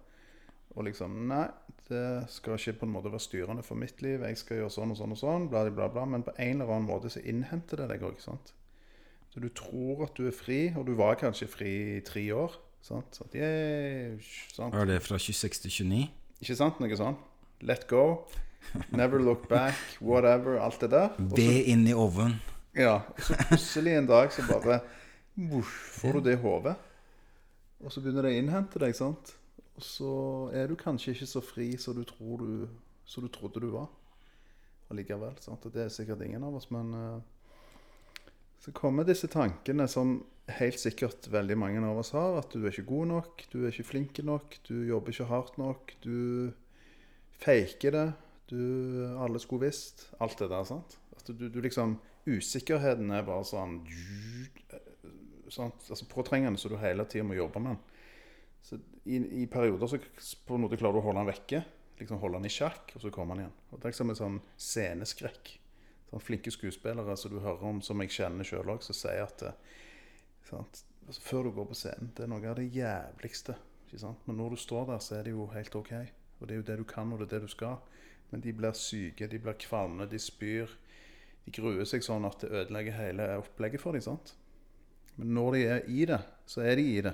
Og 0.75 0.84
liksom 0.90 1.16
Nei, 1.30 1.45
det 1.88 2.28
skal 2.34 2.57
ikke 2.57 2.81
på 2.81 2.88
en 2.88 2.94
måte 2.95 3.12
være 3.13 3.24
styrende 3.24 3.63
for 3.63 3.80
mitt 3.80 4.01
liv. 4.01 4.25
Jeg 4.28 4.42
skal 4.42 4.60
gjøre 4.60 4.75
sånn 4.75 4.92
og 4.92 5.00
sånn 5.00 5.16
og 5.16 5.22
sånn, 5.22 5.48
bla, 5.51 5.63
bla, 5.69 5.88
bla. 5.88 6.06
Men 6.10 6.25
på 6.25 6.36
en 6.36 6.62
eller 6.62 6.74
annen 6.74 6.89
måte 6.89 7.13
så 7.13 7.24
innhenter 7.24 7.84
det 7.84 7.94
deg 7.94 8.04
òg. 8.10 8.19
Så 8.19 9.42
du 9.42 9.50
tror 9.56 10.04
at 10.07 10.18
du 10.18 10.28
er 10.28 10.36
fri, 10.36 10.74
og 10.75 10.88
du 10.89 10.98
var 11.00 11.16
kanskje 11.22 11.48
fri 11.48 11.74
i 11.98 12.01
tre 12.06 12.25
år. 12.36 12.60
Sant? 12.84 13.16
Så 13.16 13.30
yeah, 13.31 14.18
sant? 14.51 14.75
Er 14.75 14.89
det 14.89 15.00
fra 15.06 15.16
26 15.16 15.63
til 15.63 15.72
29? 15.72 16.10
Ikke 16.44 16.57
sant? 16.60 16.81
Noe 16.84 17.00
sånn. 17.00 17.16
Let 17.63 17.88
go. 17.88 18.25
Never 18.92 19.19
look 19.19 19.48
back. 19.48 19.75
Whatever. 20.01 20.60
Alt 20.60 20.81
det 20.81 20.89
der. 20.92 21.13
Også, 21.15 21.36
det 21.36 21.63
inn 21.71 21.88
i 21.88 21.94
ovnen. 21.95 22.36
ja, 22.75 22.98
og 23.07 23.21
så 23.21 23.38
plutselig 23.48 23.94
en 23.95 24.10
dag 24.10 24.31
så 24.33 24.44
bare 24.50 24.80
hvorfor 25.33 26.00
får 26.00 26.19
du 26.19 26.27
det 26.27 26.33
i 26.36 26.42
hodet. 26.42 26.75
Og 27.84 27.91
så 27.91 28.01
begynner 28.03 28.27
det 28.27 28.34
å 28.34 28.39
innhente 28.41 28.82
deg, 28.84 28.96
sant. 28.98 29.36
Og 29.77 29.86
så 29.86 30.13
er 30.55 30.67
du 30.67 30.75
kanskje 30.79 31.13
ikke 31.15 31.29
så 31.29 31.41
fri 31.43 31.70
som 31.79 31.96
du, 31.96 32.03
tror 32.08 32.43
du, 32.43 32.65
som 33.05 33.24
du 33.24 33.32
trodde 33.32 33.63
du 33.63 33.70
var. 33.74 33.88
Allikevel. 34.91 35.38
sant? 35.41 35.63
Og 35.63 35.74
det 35.74 35.86
er 35.86 35.93
sikkert 35.93 36.24
ingen 36.25 36.43
av 36.43 36.60
oss, 36.60 36.67
men 36.74 36.91
uh, 36.93 38.27
så 38.63 38.75
kommer 38.75 39.08
disse 39.08 39.27
tankene 39.32 39.88
som 39.91 40.17
helt 40.51 40.79
sikkert 40.79 41.29
veldig 41.32 41.58
mange 41.60 41.84
av 41.88 42.03
oss 42.03 42.12
har. 42.15 42.41
At 42.43 42.51
du 42.51 42.63
er 42.63 42.72
ikke 42.72 42.91
god 42.91 43.10
nok, 43.13 43.48
du 43.51 43.63
er 43.63 43.72
ikke 43.72 43.89
flink 43.93 44.20
nok, 44.24 44.60
du 44.67 44.84
jobber 44.88 45.15
ikke 45.15 45.32
hardt 45.32 45.58
nok. 45.62 45.96
Du 46.03 46.51
faker 47.42 47.96
det. 47.96 48.08
Du, 48.52 48.60
alle 49.18 49.40
skulle 49.42 49.68
visst. 49.68 50.10
Alt 50.22 50.38
det 50.40 50.50
der. 50.52 50.66
sant? 50.68 50.98
At 51.18 51.32
du, 51.32 51.48
du 51.50 51.62
liksom 51.63 51.98
Usikkerheten 52.24 53.10
er 53.12 53.25
bare 53.28 53.44
sånn 53.44 53.82
sant? 55.52 55.90
Altså 55.90 56.06
Påtrengende, 56.08 56.60
så 56.60 56.70
du 56.72 56.78
hele 56.80 57.04
tida 57.10 57.25
må 57.28 57.36
jobbe 57.36 57.60
med 57.60 57.75
den. 57.75 57.82
Så 58.63 58.80
i, 59.04 59.20
I 59.44 59.48
perioder 59.52 59.90
så 59.92 60.00
på 60.48 60.56
en 60.56 60.63
måte 60.63 60.80
klarer 60.80 60.96
du 60.96 61.02
å 61.02 61.08
holde 61.10 61.20
den 61.20 61.32
vekke. 61.34 61.63
Liksom 62.00 62.22
Holde 62.24 62.40
den 62.40 62.50
i 62.50 62.54
sjakk, 62.54 62.96
og 62.96 63.04
så 63.04 63.12
kommer 63.13 63.36
den 63.36 63.46
igjen. 63.46 63.58
Og 63.70 63.78
Det 63.78 63.86
er 63.86 63.94
liksom 63.94 64.13
en 64.13 64.20
sånn 64.20 64.40
sceneskrekk. 64.56 65.52
Sånn 66.10 66.24
Flinke 66.24 66.54
skuespillere 66.54 67.18
som 67.20 67.34
du 67.34 67.38
hører 67.44 67.68
om, 67.70 67.84
som 67.86 68.02
jeg 68.02 68.16
kjenner 68.16 68.48
sjøl 68.48 68.72
òg, 68.74 68.82
som 68.86 68.98
sier 68.98 69.28
at 69.28 69.46
eh, 69.50 69.78
sant? 70.48 70.84
Altså, 71.04 71.22
Før 71.22 71.48
du 71.48 71.54
går 71.60 71.70
på 71.70 71.78
scenen, 71.78 72.12
det 72.16 72.25
er 72.25 72.32
noe 72.32 72.50
av 72.50 72.58
det 72.60 72.70
jævligste. 72.74 73.58
Men 74.25 74.40
når 74.40 74.56
du 74.56 74.62
står 74.63 74.88
der, 74.90 75.02
så 75.06 75.20
er 75.20 75.28
det 75.28 75.36
jo 75.36 75.46
helt 75.54 75.75
OK. 75.78 75.92
Og 76.43 76.50
det 76.50 76.57
er 76.57 76.59
jo 76.59 76.67
det 76.67 76.77
du 76.81 76.83
kan, 76.83 77.12
og 77.15 77.21
det 77.21 77.29
er 77.29 77.38
det 77.38 77.47
du 77.47 77.53
skal. 77.53 77.77
Men 78.33 78.41
de 78.43 78.51
blir 78.51 78.75
syke, 78.75 79.29
de 79.31 79.39
blir 79.39 79.55
kvalme, 79.63 80.09
de 80.12 80.19
spyr. 80.19 80.71
De 81.45 81.53
gruer 81.55 81.88
seg 81.88 82.03
sånn 82.03 82.27
at 82.27 82.43
det 82.43 82.50
ødelegger 82.51 82.97
hele 82.97 83.27
opplegget 83.39 83.79
for 83.79 83.95
dem. 83.95 84.03
sant? 84.03 84.33
Men 85.15 85.31
når 85.38 85.55
de 85.55 85.62
er 85.77 85.88
i 85.88 86.05
det, 86.09 86.19
så 86.50 86.65
er 86.67 86.75
de 86.75 86.83
i 86.83 87.00
det. 87.05 87.13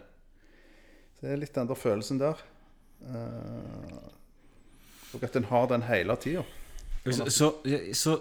Så 1.19 1.27
det 1.27 1.33
er 1.36 1.41
litt 1.43 1.53
den 1.53 1.69
der 1.69 1.77
følelsen 1.77 2.21
der. 2.21 2.41
Eh, 3.05 4.00
og 5.13 5.24
at 5.25 5.38
en 5.38 5.50
har 5.51 5.69
den 5.69 5.86
hele 5.86 6.15
tida. 6.21 6.43
Så, 7.05 7.29
så, 7.29 7.51
så 7.93 8.15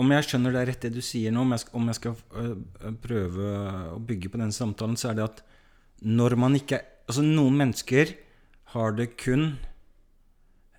om 0.00 0.10
jeg 0.10 0.26
skjønner 0.26 0.54
det 0.54 0.64
rett 0.68 0.84
det 0.84 0.94
du 0.96 1.02
sier 1.04 1.32
nå, 1.32 1.44
om 1.44 1.54
jeg 1.54 1.70
om 1.76 1.88
jeg 1.90 1.98
skal 2.00 2.16
øh, 2.40 2.92
prøve 3.02 3.54
å 3.94 4.00
bygge 4.02 4.30
på 4.32 4.40
den 4.40 4.52
samtalen, 4.54 4.98
så 5.00 5.12
er 5.12 5.18
det 5.18 5.28
at 5.30 5.46
når 6.04 6.36
man 6.40 6.60
ikke 6.60 6.82
Altså, 7.04 7.20
noen 7.20 7.58
mennesker 7.60 8.14
har 8.72 8.94
det 8.96 9.10
kun 9.20 9.58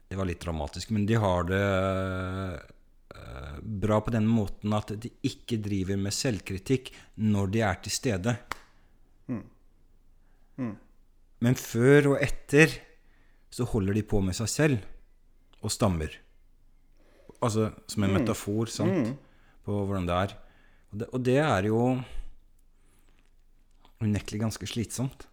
Det 0.08 0.18
var 0.20 0.28
litt 0.30 0.44
dramatisk, 0.44 0.92
men 0.94 1.06
de 1.10 1.18
har 1.20 1.48
det 1.50 1.62
øh, 3.16 3.60
bra 3.86 4.00
på 4.06 4.14
den 4.14 4.28
måten 4.30 4.74
at 4.78 4.94
de 5.02 5.10
ikke 5.26 5.58
driver 5.66 5.98
med 5.98 6.14
selvkritikk 6.14 6.92
når 7.26 7.54
de 7.56 7.64
er 7.66 7.80
til 7.86 7.96
stede. 7.96 8.36
Men 11.46 11.58
før 11.60 12.14
og 12.14 12.22
etter 12.24 12.78
så 13.54 13.66
holder 13.70 13.98
de 13.98 14.06
på 14.08 14.22
med 14.24 14.36
seg 14.38 14.52
selv 14.52 14.86
og 15.62 15.74
stammer. 15.74 16.14
Altså 17.44 17.72
som 17.92 18.06
en 18.06 18.16
metafor 18.16 18.72
sant? 18.72 19.16
på 19.66 19.82
hvordan 19.90 20.06
det 20.06 20.16
er. 20.16 20.34
Og 20.92 21.00
det, 21.00 21.08
og 21.10 21.26
det 21.26 21.38
er 21.42 21.68
jo 21.72 21.80
unektelig 24.04 24.44
ganske 24.44 24.70
slitsomt. 24.70 25.26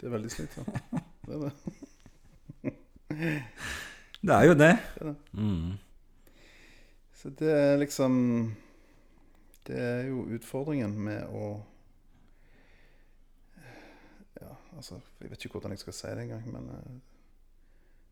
Det 0.00 0.08
er 0.08 0.14
veldig 0.16 0.32
slitsomt. 0.32 0.78
Det 1.26 1.36
er 1.36 1.48
det. 1.48 1.88
Det 4.22 4.34
er 4.34 4.44
jo 4.46 4.54
det. 4.54 4.74
Mm. 5.32 5.72
Så 7.22 7.30
det 7.38 7.50
er 7.50 7.76
liksom 7.76 8.12
Det 9.66 9.78
er 9.78 10.04
jo 10.10 10.24
utfordringen 10.34 10.94
med 10.98 11.26
å 11.30 11.48
Ja, 14.40 14.54
altså 14.76 15.00
Jeg 15.20 15.30
vet 15.30 15.44
ikke 15.44 15.58
hvordan 15.58 15.74
jeg 15.74 15.82
skal 15.84 15.96
si 15.98 16.14
det 16.14 16.24
engang, 16.24 16.46
men 16.50 16.70
eh, 16.74 17.00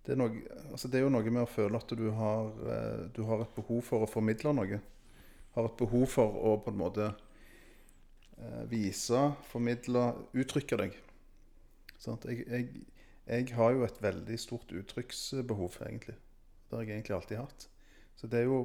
det 0.06 0.14
er, 0.14 0.18
noe, 0.18 0.42
altså 0.70 0.88
det 0.88 0.98
er 0.98 1.02
jo 1.04 1.10
noe 1.12 1.30
med 1.30 1.42
å 1.42 1.50
føle 1.50 1.76
at 1.76 1.90
du 1.98 2.06
har, 2.16 2.46
eh, 2.72 3.02
du 3.14 3.20
har 3.28 3.42
et 3.44 3.50
behov 3.54 3.82
for 3.84 4.02
å 4.02 4.08
formidle 4.08 4.54
noe. 4.56 4.78
Har 5.54 5.66
et 5.68 5.76
behov 5.76 6.06
for 6.08 6.38
å 6.50 6.54
på 6.64 6.72
en 6.72 6.78
måte 6.80 7.08
eh, 7.10 8.62
vise, 8.70 9.20
formidle, 9.50 10.06
uttrykke 10.32 10.78
deg. 10.80 10.96
Sånn 12.00 12.16
Jeg, 12.30 12.46
jeg, 12.48 12.86
jeg 13.26 13.52
har 13.54 13.74
jo 13.74 13.84
et 13.86 14.00
veldig 14.02 14.38
stort 14.40 14.72
uttrykksbehov, 14.74 15.80
egentlig. 15.86 16.16
Det 16.68 16.76
har 16.76 16.84
jeg 16.84 16.96
egentlig 16.96 17.16
alltid 17.16 17.40
hatt. 17.40 17.66
Så 18.16 18.28
det 18.28 18.42
er 18.42 18.48
jo 18.50 18.60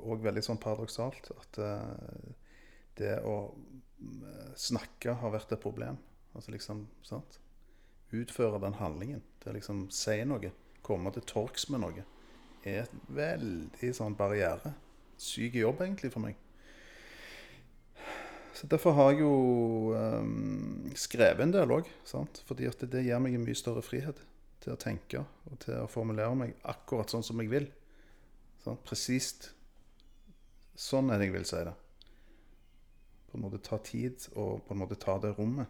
òg 0.00 0.22
veldig 0.24 0.42
sånn 0.46 0.60
paradoksalt 0.62 1.30
at 1.34 1.58
eh, 1.60 2.28
det 3.00 3.18
å 3.26 3.36
eh, 3.50 4.52
snakke 4.56 5.16
har 5.20 5.34
vært 5.34 5.52
et 5.52 5.62
problem. 5.62 5.98
Altså 6.34 6.54
liksom, 6.54 6.86
sant? 7.06 7.38
Utføre 8.14 8.60
den 8.62 8.78
handlingen. 8.78 9.22
Det 9.42 9.52
å 9.52 9.56
liksom 9.58 9.86
si 9.94 10.16
noe, 10.28 10.52
komme 10.84 11.12
til 11.14 11.26
torgs 11.28 11.68
med 11.72 11.84
noe, 11.84 12.06
er 12.64 12.84
et 12.84 12.96
veldig 13.12 13.92
sånn 13.96 14.16
barriere. 14.16 14.74
Syk 15.20 15.58
jobb, 15.60 15.84
egentlig, 15.84 16.10
for 16.14 16.24
meg. 16.24 16.38
Derfor 18.70 18.94
har 18.96 19.10
jeg 19.12 19.20
jo 19.20 19.32
um, 19.92 20.92
skrevet 20.96 21.42
en 21.44 21.52
del 21.52 21.72
òg. 21.74 21.88
Fordi 22.48 22.68
at 22.70 22.84
det 22.90 23.04
gir 23.04 23.20
meg 23.20 23.36
en 23.36 23.44
mye 23.44 23.58
større 23.58 23.84
frihet 23.84 24.22
til 24.64 24.72
å 24.72 24.80
tenke 24.80 25.20
og 25.50 25.58
til 25.60 25.76
å 25.82 25.90
formulere 25.90 26.32
meg 26.38 26.54
akkurat 26.72 27.12
sånn 27.12 27.24
som 27.26 27.40
jeg 27.42 27.50
vil. 27.52 27.66
Sant? 28.64 28.80
Presist 28.86 29.50
sånn 30.80 31.12
er 31.12 31.20
det 31.20 31.28
jeg 31.28 31.36
vil 31.36 31.48
si 31.48 31.60
det. 31.68 31.74
På 33.28 33.38
en 33.38 33.44
måte 33.44 33.60
ta 33.66 33.78
tid 33.84 34.24
og 34.32 34.62
på 34.64 34.74
en 34.74 34.80
måte 34.80 34.98
ta 35.00 35.18
det 35.20 35.34
rommet. 35.36 35.68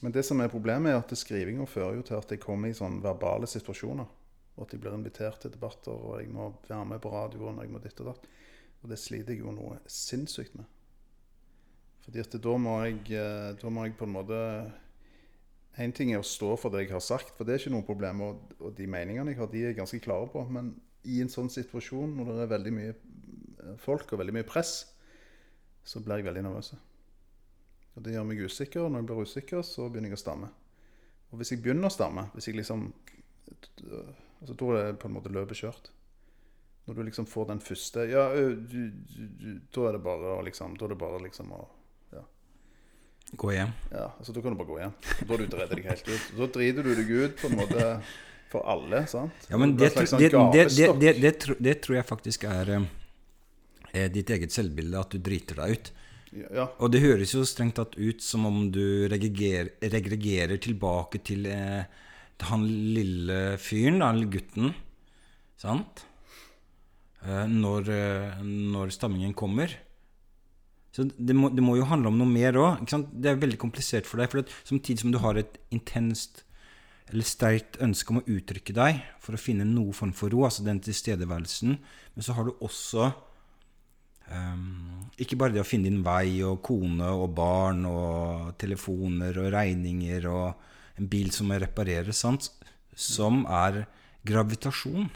Men 0.00 0.12
det 0.14 0.24
som 0.26 0.40
er 0.40 0.52
problemet, 0.52 0.90
er 0.92 1.00
at 1.00 1.12
skrivinga 1.16 1.66
fører 1.70 1.98
jo 1.98 2.06
til 2.08 2.18
at 2.18 2.32
jeg 2.32 2.42
kommer 2.42 2.70
i 2.70 2.76
sånne 2.76 3.04
verbale 3.04 3.48
situasjoner. 3.50 4.08
Og 4.54 4.64
at 4.64 4.74
jeg 4.74 4.82
blir 4.82 4.94
invitert 4.94 5.40
til 5.42 5.52
debatter, 5.54 5.94
og 5.94 6.20
jeg 6.20 6.30
må 6.32 6.50
være 6.68 6.86
med 6.94 7.02
på 7.02 7.12
radioen, 7.12 7.58
og 7.58 7.64
jeg 7.64 7.72
må 7.72 7.82
ditt 7.82 8.00
og 8.04 8.12
datt. 8.12 8.26
Og 8.82 8.90
det 8.90 9.00
sliter 9.00 9.34
jeg 9.34 9.42
jo 9.42 9.54
noe 9.54 9.80
sinnssykt 9.90 10.56
med. 10.58 10.68
Fordi 12.04 12.20
at 12.20 12.34
da 12.46 12.54
må 12.60 12.78
jeg, 12.84 12.98
eh, 13.16 13.50
da 13.60 13.70
må 13.72 13.86
jeg 13.86 13.96
på 13.98 14.08
en 14.08 14.16
måte 14.18 14.40
En 15.74 15.90
ting 15.90 16.12
er 16.12 16.20
å 16.20 16.26
stå 16.26 16.52
for 16.60 16.70
det 16.70 16.84
jeg 16.84 16.92
har 16.94 17.02
sagt, 17.02 17.32
for 17.34 17.42
det 17.42 17.56
er 17.56 17.62
ikke 17.64 17.74
noe 17.74 17.86
problem. 17.86 18.20
Og, 18.22 18.52
og 18.60 18.76
de 18.78 18.86
meningene 18.86 19.32
jeg 19.32 19.40
har, 19.40 19.48
de 19.50 19.62
er 19.64 19.72
jeg 19.72 19.78
ganske 19.80 19.98
klare 20.04 20.28
på. 20.30 20.44
Men 20.46 20.68
i 21.10 21.18
en 21.18 21.32
sånn 21.32 21.50
situasjon 21.50 22.12
når 22.14 22.30
det 22.30 22.44
er 22.44 22.52
veldig 22.52 22.74
mye 22.76 22.92
eh, 22.92 23.72
folk 23.82 24.12
og 24.14 24.20
veldig 24.22 24.36
mye 24.36 24.46
press, 24.46 24.76
så 25.82 25.98
blir 26.04 26.22
jeg 26.22 26.28
veldig 26.28 26.44
nervøs. 26.46 26.70
Og 27.94 28.06
det 28.06 28.14
gjør 28.14 28.28
meg 28.28 28.44
usikker. 28.46 28.84
Og 28.84 28.92
når 28.92 29.02
jeg 29.02 29.08
blir 29.10 29.26
usikker, 29.26 29.66
så 29.66 29.88
begynner 29.88 30.14
jeg 30.14 30.20
å 30.20 30.22
stamme. 30.22 30.52
Og 31.32 31.40
hvis 31.40 31.50
jeg 31.50 31.64
begynner 31.64 31.90
å 31.90 31.94
stamme, 31.94 32.28
hvis 32.36 32.52
jeg 32.52 32.60
liksom 32.60 32.92
Da 33.74 34.68
er 34.70 34.92
det 34.92 34.98
på 35.02 35.08
en 35.08 35.14
måte 35.16 35.32
løpet 35.34 35.58
kjørt. 35.58 35.90
Når 36.86 36.94
du 36.94 37.02
liksom 37.02 37.26
får 37.26 37.48
den 37.48 37.60
første 37.64 38.04
Ja, 38.06 38.28
da 38.30 39.86
er 39.88 39.96
det 39.96 40.02
bare 40.04 40.36
å 40.36 40.42
liksom 40.44 40.76
Da 40.78 40.86
er 40.86 40.92
det 40.94 41.00
bare 41.00 41.22
liksom 41.24 41.50
å 41.56 41.62
Gå 43.40 43.50
hjem. 43.54 43.72
Ja, 43.90 44.06
altså 44.18 44.32
Da 44.36 44.40
kan 44.44 44.54
du 44.54 44.58
bare 44.60 44.68
gå 44.68 44.78
hjem. 44.82 44.92
Da 45.28 45.34
er 45.34 45.42
du 45.46 45.56
redder 45.58 45.74
deg 45.80 45.88
helt 45.90 46.08
ut. 46.12 46.26
Da 46.38 46.46
driter 46.58 46.86
du 46.86 46.92
deg 46.94 47.10
ut 47.10 47.36
på 47.40 47.50
en 47.50 47.56
måte 47.58 47.88
for 48.52 48.66
alle. 48.70 49.00
sant? 49.10 49.48
Ja, 49.50 49.58
men 49.58 49.74
det, 49.80 49.90
tro- 49.94 50.06
sånn 50.06 50.20
det, 50.22 50.30
det, 50.30 50.64
det, 50.76 50.88
det, 51.00 51.14
det, 51.24 51.56
det 51.68 51.74
tror 51.82 51.96
jeg 51.98 52.06
faktisk 52.10 52.44
er 52.50 52.70
eh, 52.76 52.86
eh, 53.94 54.08
ditt 54.14 54.30
eget 54.30 54.54
selvbilde, 54.54 55.00
at 55.00 55.10
du 55.16 55.18
driter 55.18 55.58
deg 55.64 55.76
ut. 55.78 55.92
Ja, 56.34 56.64
Og 56.82 56.90
det 56.90 56.98
høres 57.04 57.30
jo 57.34 57.44
strengt 57.46 57.76
tatt 57.78 57.92
ut 57.94 58.22
som 58.22 58.46
om 58.48 58.64
du 58.74 59.06
regregerer, 59.10 59.68
regregerer 59.86 60.58
tilbake 60.58 61.20
til 61.22 61.46
eh, 61.46 61.84
han 62.50 62.64
lille 62.66 63.56
fyren, 63.62 64.00
da, 64.02 64.08
han 64.10 64.24
gutten. 64.32 64.72
Sant? 65.62 66.02
Eh, 67.24 67.46
når, 67.48 67.88
eh, 67.94 68.42
når 68.44 68.90
stammingen 68.94 69.32
kommer. 69.38 69.70
Så 70.94 71.08
det 71.10 71.34
må, 71.34 71.50
det 71.50 71.62
må 71.64 71.74
jo 71.74 71.86
handle 71.90 72.12
om 72.12 72.18
noe 72.20 72.30
mer 72.30 72.54
òg. 72.60 72.84
Det 72.86 73.32
er 73.32 73.40
veldig 73.42 73.58
komplisert 73.58 74.06
for 74.06 74.22
deg. 74.22 74.30
For 74.30 74.68
samtidig 74.68 75.02
som 75.02 75.14
du 75.14 75.18
har 75.22 75.40
et 75.40 75.56
intenst 75.74 76.44
eller 77.10 77.26
sterkt 77.26 77.76
ønske 77.84 78.12
om 78.12 78.20
å 78.22 78.26
uttrykke 78.30 78.74
deg 78.76 79.00
for 79.22 79.36
å 79.36 79.40
finne 79.40 79.66
noe 79.68 79.92
form 79.96 80.14
for 80.16 80.32
ro, 80.32 80.44
altså 80.46 80.64
den 80.64 80.80
tilstedeværelsen, 80.82 81.74
men 82.14 82.24
så 82.24 82.36
har 82.36 82.48
du 82.48 82.54
også 82.64 83.10
um, 84.30 85.04
ikke 85.20 85.36
bare 85.40 85.52
det 85.52 85.60
å 85.60 85.68
finne 85.68 85.90
din 85.90 86.00
vei 86.06 86.40
og 86.46 86.62
kone 86.64 87.10
og 87.12 87.34
barn 87.36 87.84
og 87.90 88.54
telefoner 88.60 89.36
og 89.42 89.50
regninger 89.52 90.30
og 90.30 90.70
en 90.96 91.10
bil 91.10 91.28
som 91.34 91.50
må 91.50 91.58
repareres, 91.60 92.22
sant? 92.24 92.48
som 92.94 93.42
er 93.50 93.82
gravitasjon 94.24 95.10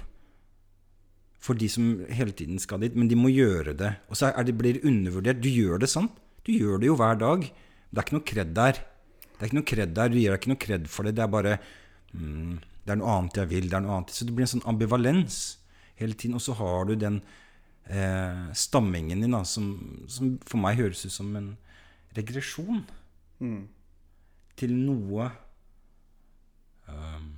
for 1.38 1.58
de 1.58 1.68
som 1.70 2.00
hele 2.10 2.34
tiden 2.34 2.58
skal 2.58 2.82
dit, 2.82 2.96
men 2.98 3.08
de 3.10 3.16
må 3.18 3.30
gjøre 3.30 3.76
det. 3.78 3.92
Og 4.10 4.18
så 4.18 4.32
det, 4.44 4.56
blir 4.58 4.78
det 4.78 4.86
undervurdert. 4.88 5.42
Du 5.42 5.48
gjør 5.48 5.78
det, 5.82 5.90
sånn. 5.92 6.08
Du 6.44 6.50
gjør 6.52 6.80
det 6.82 6.88
jo 6.90 6.96
hver 6.98 7.18
dag. 7.20 7.44
Det 7.46 8.00
er 8.00 8.06
ikke 8.06 8.16
noe 8.18 8.26
kred 8.32 8.54
der. 8.56 8.80
Det 9.28 9.38
er 9.38 9.50
ikke 9.50 9.58
noe 9.60 9.70
kred 9.70 9.94
der. 9.94 10.10
Du 10.10 10.18
gir 10.18 10.32
deg 10.34 10.40
ikke 10.40 10.52
noe 10.52 10.64
kred 10.64 10.88
for 10.90 11.06
det. 11.06 11.14
Det 11.14 11.22
er 11.24 11.30
bare 11.30 11.54
mm, 12.12 12.58
Det 12.84 12.94
er 12.94 12.98
noe 12.98 13.14
annet 13.14 13.38
jeg 13.38 13.50
vil. 13.52 13.68
Det 13.70 13.78
er 13.78 13.84
noe 13.86 13.96
annet. 14.00 14.14
Så 14.16 14.26
det 14.26 14.34
blir 14.34 14.48
en 14.48 14.54
sånn 14.56 14.66
ambivalens 14.70 15.38
hele 16.00 16.18
tiden. 16.18 16.34
Og 16.40 16.42
så 16.42 16.56
har 16.58 16.90
du 16.90 16.96
den 16.98 17.20
eh, 17.86 18.44
stammingen 18.58 19.22
din, 19.22 19.36
da, 19.36 19.44
som, 19.46 19.70
som 20.10 20.34
for 20.42 20.58
meg 20.62 20.80
høres 20.82 21.06
ut 21.06 21.14
som 21.14 21.34
en 21.38 21.52
regresjon 22.18 22.84
Mm. 23.38 23.68
til 24.58 24.72
noe 24.74 25.28
ehm, 26.90 27.28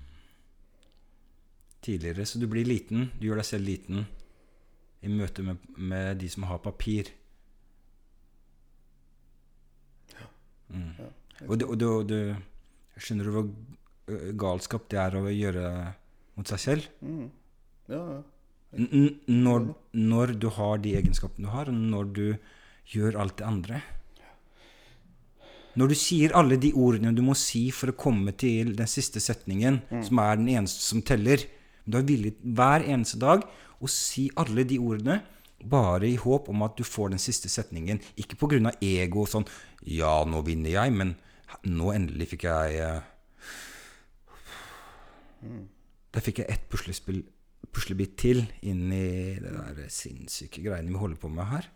tidligere. 1.84 2.26
Så 2.26 2.40
du 2.40 2.46
blir 2.50 2.68
liten. 2.68 3.10
Du 3.18 3.28
gjør 3.28 3.40
deg 3.42 3.49
selv 3.49 3.68
liten 3.68 4.04
i 5.00 5.08
møte 5.08 5.44
med, 5.44 5.60
med 5.76 6.20
de 6.20 6.28
som 6.28 6.44
har 6.49 6.60
papir. 6.64 7.08
Mm. 10.70 10.92
Ja, 10.99 11.08
Og, 11.49 11.58
du, 11.58 11.66
og 11.66 11.78
du, 11.80 11.88
du 12.06 12.18
Skjønner 13.00 13.26
du 13.26 13.32
hvor 13.32 13.46
galskap 14.38 14.90
det 14.92 14.99
er 15.00 15.14
å 15.16 15.22
gjøre 15.32 15.68
mot 16.37 16.50
seg 16.50 16.60
selv? 16.60 16.88
Mm. 17.00 17.30
Ja, 17.90 18.00
ja. 18.00 18.20
Når, 18.70 19.70
når 19.99 20.34
du 20.38 20.46
har 20.54 20.82
de 20.82 20.92
egenskapene 20.99 21.49
du 21.49 21.50
har, 21.50 21.70
og 21.72 21.75
når 21.94 22.10
du 22.14 22.26
gjør 22.92 23.16
alt 23.22 23.38
det 23.40 23.46
andre. 23.49 23.80
Når 25.80 25.90
du 25.90 25.96
sier 25.99 26.34
alle 26.38 26.58
de 26.60 26.70
ordene 26.75 27.14
du 27.16 27.22
må 27.25 27.34
si 27.38 27.64
for 27.75 27.90
å 27.90 27.99
komme 27.99 28.34
til 28.38 28.75
den 28.78 28.90
siste 28.90 29.22
setningen, 29.22 29.80
som 30.06 30.22
er 30.22 30.38
den 30.38 30.52
eneste 30.52 30.84
som 30.84 31.02
teller 31.06 31.46
Du 31.90 31.99
er 31.99 32.06
villig 32.06 32.35
hver 32.42 32.85
eneste 32.87 33.18
dag 33.20 33.44
å 33.80 33.90
si 33.90 34.28
alle 34.40 34.64
de 34.68 34.78
ordene 34.78 35.20
bare 35.61 36.09
i 36.09 36.16
håp 36.16 36.49
om 36.49 36.62
at 36.64 36.76
du 36.78 36.85
får 36.87 37.12
den 37.12 37.20
siste 37.20 37.50
setningen. 37.52 38.00
Ikke 38.16 38.37
pga. 38.37 38.73
ego 38.80 39.23
og 39.23 39.28
sånn 39.28 39.49
'Ja, 39.82 40.25
nå 40.25 40.44
vinner 40.44 40.70
jeg', 40.70 40.92
men 40.92 41.16
nå 41.64 41.92
endelig 41.92 42.28
fikk 42.28 42.44
jeg 42.44 42.78
eh, 42.80 43.02
Da 46.12 46.20
fikk 46.20 46.38
jeg 46.38 46.50
ett 46.50 46.68
puslespill 46.68 47.25
puslebit 47.73 48.16
til 48.16 48.40
inn 48.62 48.92
i 48.92 49.38
det 49.38 49.52
der 49.52 49.88
sinnssyke 49.88 50.62
greiene 50.64 50.90
vi 50.90 50.99
holder 50.99 51.16
på 51.16 51.28
med 51.28 51.47
her. 51.47 51.68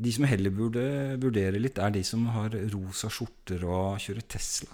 De 0.00 0.12
som 0.12 0.24
heller 0.24 0.50
burde 0.50 0.82
vurdere 1.20 1.60
litt, 1.60 1.78
er 1.78 1.90
de 1.90 2.02
som 2.02 2.24
har 2.34 2.50
rosa 2.72 3.10
skjorter 3.12 3.64
og 3.68 4.00
kjører 4.00 4.26
Tesla. 4.34 4.72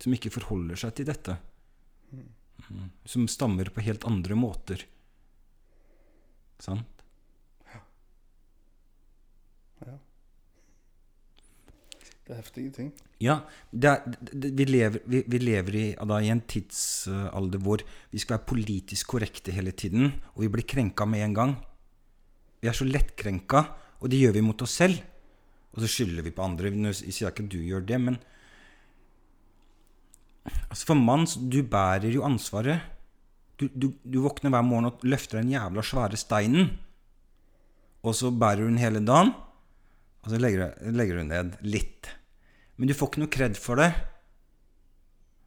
Som 0.00 0.16
ikke 0.16 0.32
forholder 0.32 0.80
seg 0.80 0.96
til 0.96 1.08
dette. 1.08 1.36
Som 3.06 3.28
stammer 3.30 3.70
på 3.70 3.84
helt 3.86 4.04
andre 4.08 4.38
måter. 4.38 4.82
Sant? 6.62 7.04
ja 7.70 7.82
Det 12.26 12.34
er 12.34 12.40
heftige 12.40 12.72
ting. 12.74 12.88
Ja, 13.22 13.38
det 13.70 13.90
er, 13.90 14.16
vi, 14.34 14.64
lever, 14.66 14.98
vi, 15.06 15.22
vi 15.30 15.38
lever 15.40 15.76
i, 15.78 15.86
da, 15.94 16.18
i 16.20 16.32
en 16.32 16.42
tidsalder 16.42 17.62
hvor 17.62 17.84
vi 18.10 18.20
skal 18.20 18.36
være 18.36 18.50
politisk 18.50 19.14
korrekte 19.14 19.54
hele 19.54 19.72
tiden, 19.72 20.10
og 20.34 20.42
vi 20.42 20.50
blir 20.52 20.66
krenka 20.68 21.06
med 21.08 21.24
en 21.24 21.36
gang. 21.36 21.54
Vi 22.60 22.68
er 22.68 22.76
så 22.76 22.88
lettkrenka, 22.88 23.62
og 24.00 24.10
det 24.10 24.20
gjør 24.20 24.36
vi 24.36 24.44
mot 24.44 24.66
oss 24.66 24.74
selv. 24.82 24.98
Og 25.76 25.84
så 25.84 25.92
skylder 25.92 26.24
vi 26.24 26.32
på 26.34 26.44
andre. 26.44 26.72
Nå 26.72 26.92
sier 26.96 27.28
jeg 27.28 27.34
ikke 27.34 27.46
at 27.46 27.52
du 27.52 27.60
gjør 27.60 27.84
det, 27.88 28.00
men 28.00 28.18
altså 30.68 30.92
For 30.92 30.98
mann, 30.98 31.26
du 31.26 31.62
bærer 31.62 32.10
jo 32.14 32.24
ansvaret. 32.26 32.84
Du, 33.56 33.68
du, 33.72 33.88
du 34.04 34.20
våkner 34.24 34.52
hver 34.52 34.64
morgen 34.66 34.90
og 34.90 35.06
løfter 35.06 35.40
den 35.40 35.54
jævla 35.54 35.84
svære 35.84 36.18
steinen. 36.20 36.74
og 38.02 38.14
så 38.14 38.30
bærer 38.30 38.62
du 38.62 38.68
den 38.68 38.78
hele 38.78 39.00
dagen, 39.00 39.32
og 40.22 40.30
så 40.30 40.38
legger 40.38 40.76
du, 40.78 41.16
du 41.18 41.24
ned 41.24 41.56
litt. 41.62 42.10
Men 42.76 42.88
du 42.88 42.94
får 42.94 43.10
ikke 43.10 43.22
noe 43.24 43.32
kred 43.32 43.56
for 43.58 43.80
det. 43.80 43.90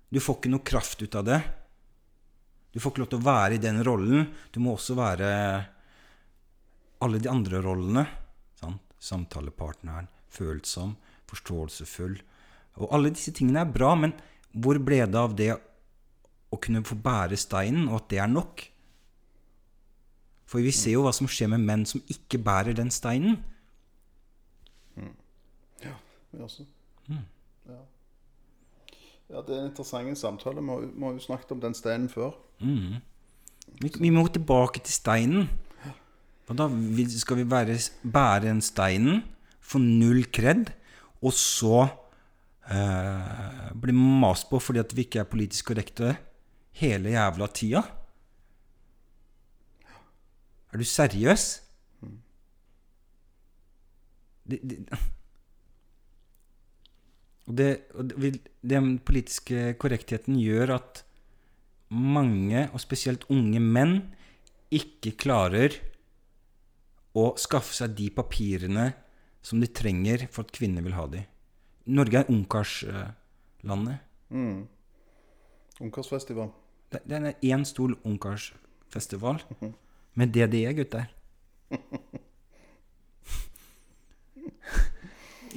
Du 0.09 0.19
får 0.19 0.39
ikke 0.39 0.51
noe 0.51 0.65
kraft 0.65 1.01
ut 1.01 1.15
av 1.15 1.27
det. 1.27 1.39
Du 2.73 2.79
får 2.81 2.91
ikke 2.91 3.03
lov 3.03 3.11
til 3.13 3.21
å 3.21 3.27
være 3.27 3.57
i 3.57 3.61
den 3.61 3.83
rollen. 3.85 4.27
Du 4.51 4.59
må 4.61 4.73
også 4.73 4.97
være 4.97 5.29
alle 7.05 7.21
de 7.21 7.29
andre 7.31 7.61
rollene. 7.63 8.05
Sant? 8.59 8.81
Samtalepartneren, 8.99 10.09
følsom, 10.27 10.97
forståelsesfull. 11.29 12.17
Og 12.83 12.89
alle 12.95 13.13
disse 13.13 13.31
tingene 13.35 13.61
er 13.63 13.71
bra, 13.71 13.93
men 13.95 14.11
hvor 14.53 14.79
ble 14.81 15.03
det 15.05 15.15
av 15.19 15.35
det 15.37 15.51
å 16.49 16.57
kunne 16.57 16.81
få 16.85 16.95
bære 16.97 17.37
steinen, 17.37 17.87
og 17.89 18.01
at 18.01 18.09
det 18.09 18.19
er 18.23 18.27
nok? 18.31 18.63
For 20.49 20.63
vi 20.65 20.71
ser 20.73 20.95
jo 20.95 21.03
hva 21.05 21.13
som 21.13 21.27
skjer 21.29 21.51
med 21.53 21.61
menn 21.61 21.85
som 21.85 22.01
ikke 22.09 22.39
bærer 22.41 22.73
den 22.73 22.89
steinen. 22.89 23.37
Ja, 25.83 25.93
vi 26.31 26.41
også. 26.41 26.65
Ja. 27.09 27.77
ja, 29.29 29.41
det 29.45 29.53
er 29.55 29.59
en 29.61 29.69
interessant 29.69 30.17
samtale. 30.17 30.61
Vi 30.61 31.03
har 31.05 31.13
jo- 31.13 31.19
snakket 31.19 31.51
om 31.51 31.61
den 31.61 31.73
steinen 31.73 32.09
før. 32.09 32.31
Vi, 32.59 33.91
vi 33.99 34.09
må 34.09 34.25
tilbake 34.27 34.81
til 34.81 34.93
steinen. 34.93 35.49
Og 36.49 36.57
da 36.57 36.65
skal 37.19 37.37
vi 37.37 37.43
bære, 37.45 37.77
bære 38.03 38.41
den 38.47 38.61
steinen, 38.61 39.23
få 39.61 39.77
null 39.77 40.23
kred, 40.33 40.71
og 41.21 41.33
så 41.33 41.87
eh, 42.69 43.69
blir 43.75 43.97
mast 43.97 44.49
på 44.49 44.59
fordi 44.61 44.81
at 44.83 44.93
vi 44.95 45.07
ikke 45.07 45.23
er 45.23 45.31
politisk 45.31 45.71
korrekte 45.71 46.15
hele 46.79 47.15
jævla 47.15 47.49
tida. 47.53 47.83
Er 50.69 50.77
du 50.77 50.85
seriøs? 50.85 51.45
Det, 54.49 54.59
det, 54.65 54.79
og 57.49 57.57
det, 57.57 57.69
og 57.93 58.13
det, 58.13 58.31
den 58.61 58.95
politiske 59.01 59.73
korrektheten 59.81 60.37
gjør 60.41 60.75
at 60.77 61.03
mange, 61.89 62.67
og 62.69 62.81
spesielt 62.81 63.25
unge 63.33 63.61
menn, 63.61 63.99
ikke 64.69 65.15
klarer 65.17 65.73
å 67.17 67.31
skaffe 67.41 67.73
seg 67.73 67.95
de 67.97 68.09
papirene 68.13 68.91
som 69.41 69.61
de 69.61 69.69
trenger 69.73 70.27
for 70.29 70.45
at 70.45 70.53
kvinner 70.53 70.85
vil 70.85 70.97
ha 70.97 71.07
de. 71.09 71.23
Norge 71.89 72.21
er 72.21 72.29
ungkarslandet. 72.29 73.97
Mm. 74.29 74.67
Ungkarsfestival. 75.81 76.51
Det, 76.91 77.01
det 77.09 77.17
er 77.17 77.33
én 77.55 77.65
stor 77.65 77.95
ungkarsfestival 78.03 79.41
med 80.13 80.33
DDE, 80.33 80.73
gutter. 80.77 81.07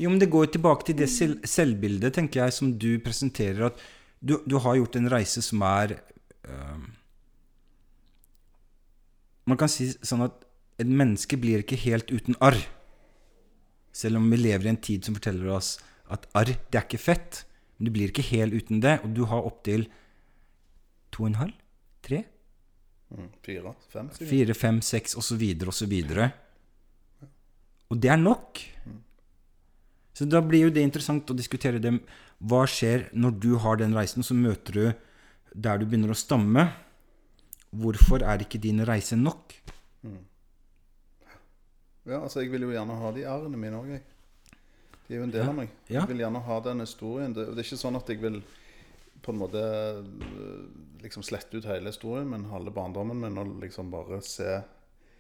Jo, 0.01 0.09
men 0.09 0.19
det 0.21 0.31
går 0.33 0.49
tilbake 0.55 0.87
til 0.89 0.97
det 0.97 1.09
selv, 1.13 1.43
selvbildet, 1.45 2.15
tenker 2.17 2.45
jeg, 2.45 2.53
som 2.57 2.73
du 2.81 2.97
presenterer. 3.05 3.67
At 3.69 3.81
du, 4.21 4.39
du 4.49 4.57
har 4.65 4.79
gjort 4.79 4.97
en 4.97 5.11
reise 5.13 5.43
som 5.45 5.63
er 5.67 5.99
øh, 6.49 6.83
Man 9.51 9.59
kan 9.59 9.69
si 9.69 9.89
sånn 10.07 10.23
at 10.23 10.45
et 10.81 10.87
menneske 10.87 11.37
blir 11.37 11.65
ikke 11.65 11.81
helt 11.83 12.13
uten 12.15 12.37
arr. 12.41 12.61
Selv 13.93 14.21
om 14.21 14.29
vi 14.31 14.39
lever 14.39 14.69
i 14.69 14.71
en 14.71 14.79
tid 14.81 15.05
som 15.05 15.17
forteller 15.19 15.51
oss 15.53 15.75
at 16.13 16.29
arr, 16.39 16.53
det 16.71 16.79
er 16.79 16.87
ikke 16.87 17.01
fett. 17.01 17.45
Men 17.79 17.89
du 17.89 17.95
blir 17.97 18.13
ikke 18.13 18.25
hel 18.27 18.53
uten 18.55 18.83
det, 18.85 18.99
og 19.03 19.15
du 19.17 19.25
har 19.31 19.49
opptil 19.49 19.89
to 21.13 21.25
og 21.25 21.33
en 21.33 21.41
halv, 21.41 21.57
tre, 22.05 22.25
Mm. 23.13 23.29
Fire, 23.45 23.75
fem, 23.93 24.07
fire, 24.17 24.55
fem, 24.57 24.79
seks 24.81 25.17
og 25.21 25.25
så 25.27 25.37
videre, 25.37 26.33
Og 27.91 28.01
det 28.01 28.09
er 28.09 28.17
nok. 28.17 28.59
Så 30.15 30.25
da 30.25 30.41
blir 30.41 30.63
jo 30.63 30.71
det 30.71 30.81
interessant 30.81 31.29
å 31.29 31.37
diskutere 31.37 31.79
det. 31.79 31.93
Hva 32.41 32.65
skjer 32.65 33.11
når 33.13 33.39
du 33.39 33.59
har 33.59 33.77
den 33.77 33.93
reisen, 33.93 34.23
så 34.25 34.33
møter 34.33 34.73
du 34.73 34.95
der 35.55 35.79
du 35.79 35.85
begynner 35.85 36.15
å 36.15 36.17
stamme. 36.17 36.73
Hvorfor 37.71 38.25
er 38.25 38.41
ikke 38.41 38.61
din 38.61 38.81
reise 38.81 39.17
nok? 39.17 39.53
Ja, 42.07 42.23
altså 42.23 42.41
Jeg 42.41 42.51
vil 42.51 42.63
jo 42.63 42.73
gjerne 42.73 42.97
ha 42.99 43.13
de 43.13 43.27
arrene 43.29 43.61
mine 43.61 43.77
òg, 43.77 43.93
jeg. 43.93 44.03
De 45.13 45.19
er 45.19 45.21
jo 45.21 45.27
en 45.29 45.33
del 45.35 45.45
av 45.45 45.57
meg. 45.59 45.73
Jeg 45.93 46.09
vil 46.09 46.23
gjerne 46.23 46.41
ha 46.47 46.55
den 46.65 46.81
historien. 46.81 47.33
Det, 47.37 47.43
det 47.53 47.61
er 47.61 47.67
ikke 47.67 47.77
sånn 47.83 47.99
at 47.99 48.09
jeg 48.09 48.21
vil 48.23 48.39
på 49.23 49.35
en 49.35 49.41
måte 49.43 49.61
øh, 49.61 50.63
liksom 51.03 51.23
slette 51.27 51.61
ut 51.61 51.69
hele 51.69 51.93
historien, 51.93 52.31
men 52.31 52.47
halve 52.49 52.73
barndommen 52.73 53.21
min 53.21 53.37
og 53.43 53.51
liksom 53.61 53.91
bare 53.93 54.23
se, 54.25 54.57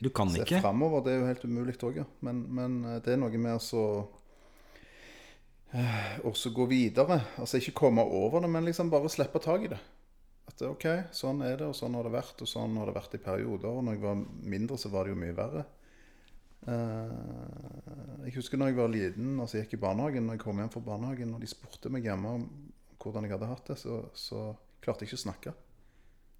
Du 0.00 0.08
kan 0.08 0.32
se 0.32 0.40
ikke. 0.46 0.62
framover. 0.64 1.04
Det 1.04 1.12
er 1.12 1.20
jo 1.20 1.28
helt 1.28 1.44
umulig 1.44 1.76
òg, 1.84 2.00
ja. 2.00 2.06
Men, 2.24 2.40
men 2.48 2.78
øh, 2.88 2.96
det 3.04 3.12
er 3.12 3.20
noe 3.20 3.42
med 3.44 3.60
å 3.60 3.84
øh, 5.76 6.18
også 6.32 6.54
gå 6.56 6.66
videre. 6.72 7.20
Altså 7.36 7.60
ikke 7.60 7.76
komme 7.84 8.02
over 8.02 8.40
det, 8.40 8.50
men 8.56 8.64
liksom 8.64 8.90
bare 8.90 9.12
slippe 9.12 9.44
tak 9.44 9.68
i 9.68 9.74
det. 9.74 9.82
At 10.48 10.56
det 10.58 10.72
OK, 10.72 10.88
sånn 11.14 11.44
er 11.44 11.60
det, 11.60 11.68
og 11.68 11.76
sånn 11.78 11.94
har 12.00 12.08
det 12.08 12.16
vært, 12.16 12.40
og 12.42 12.48
sånn 12.50 12.80
har 12.80 12.88
det 12.88 12.96
vært 12.96 13.20
i 13.20 13.22
perioder. 13.28 13.68
Og 13.70 13.84
når 13.84 14.00
jeg 14.00 14.06
var 14.08 14.24
mindre, 14.56 14.80
så 14.80 14.88
var 14.88 15.04
det 15.04 15.14
jo 15.14 15.20
mye 15.20 15.36
verre. 15.36 15.68
Eh, 16.70 18.26
jeg 18.28 18.36
husker 18.36 18.60
når 18.60 18.70
jeg 18.70 18.78
var 18.78 18.92
liten, 18.92 19.34
altså 19.42 19.58
jeg 19.58 19.66
gikk 19.66 19.80
i 19.80 19.82
barnehagen, 19.82 20.28
når 20.28 20.38
jeg 20.38 20.44
kom 20.44 20.62
hjem 20.62 20.70
fra 20.74 20.84
barnehagen, 20.86 21.34
og 21.34 21.42
de 21.42 21.50
spurte 21.50 21.90
meg 21.92 22.06
hjemme 22.06 22.36
om 22.38 22.46
hvordan 23.02 23.26
jeg 23.26 23.34
hadde 23.34 23.50
hatt 23.50 23.72
det, 23.72 23.78
så, 23.82 23.98
så 24.14 24.44
klarte 24.84 25.02
jeg 25.02 25.10
ikke 25.10 25.20
å 25.20 25.24
snakke. 25.26 25.54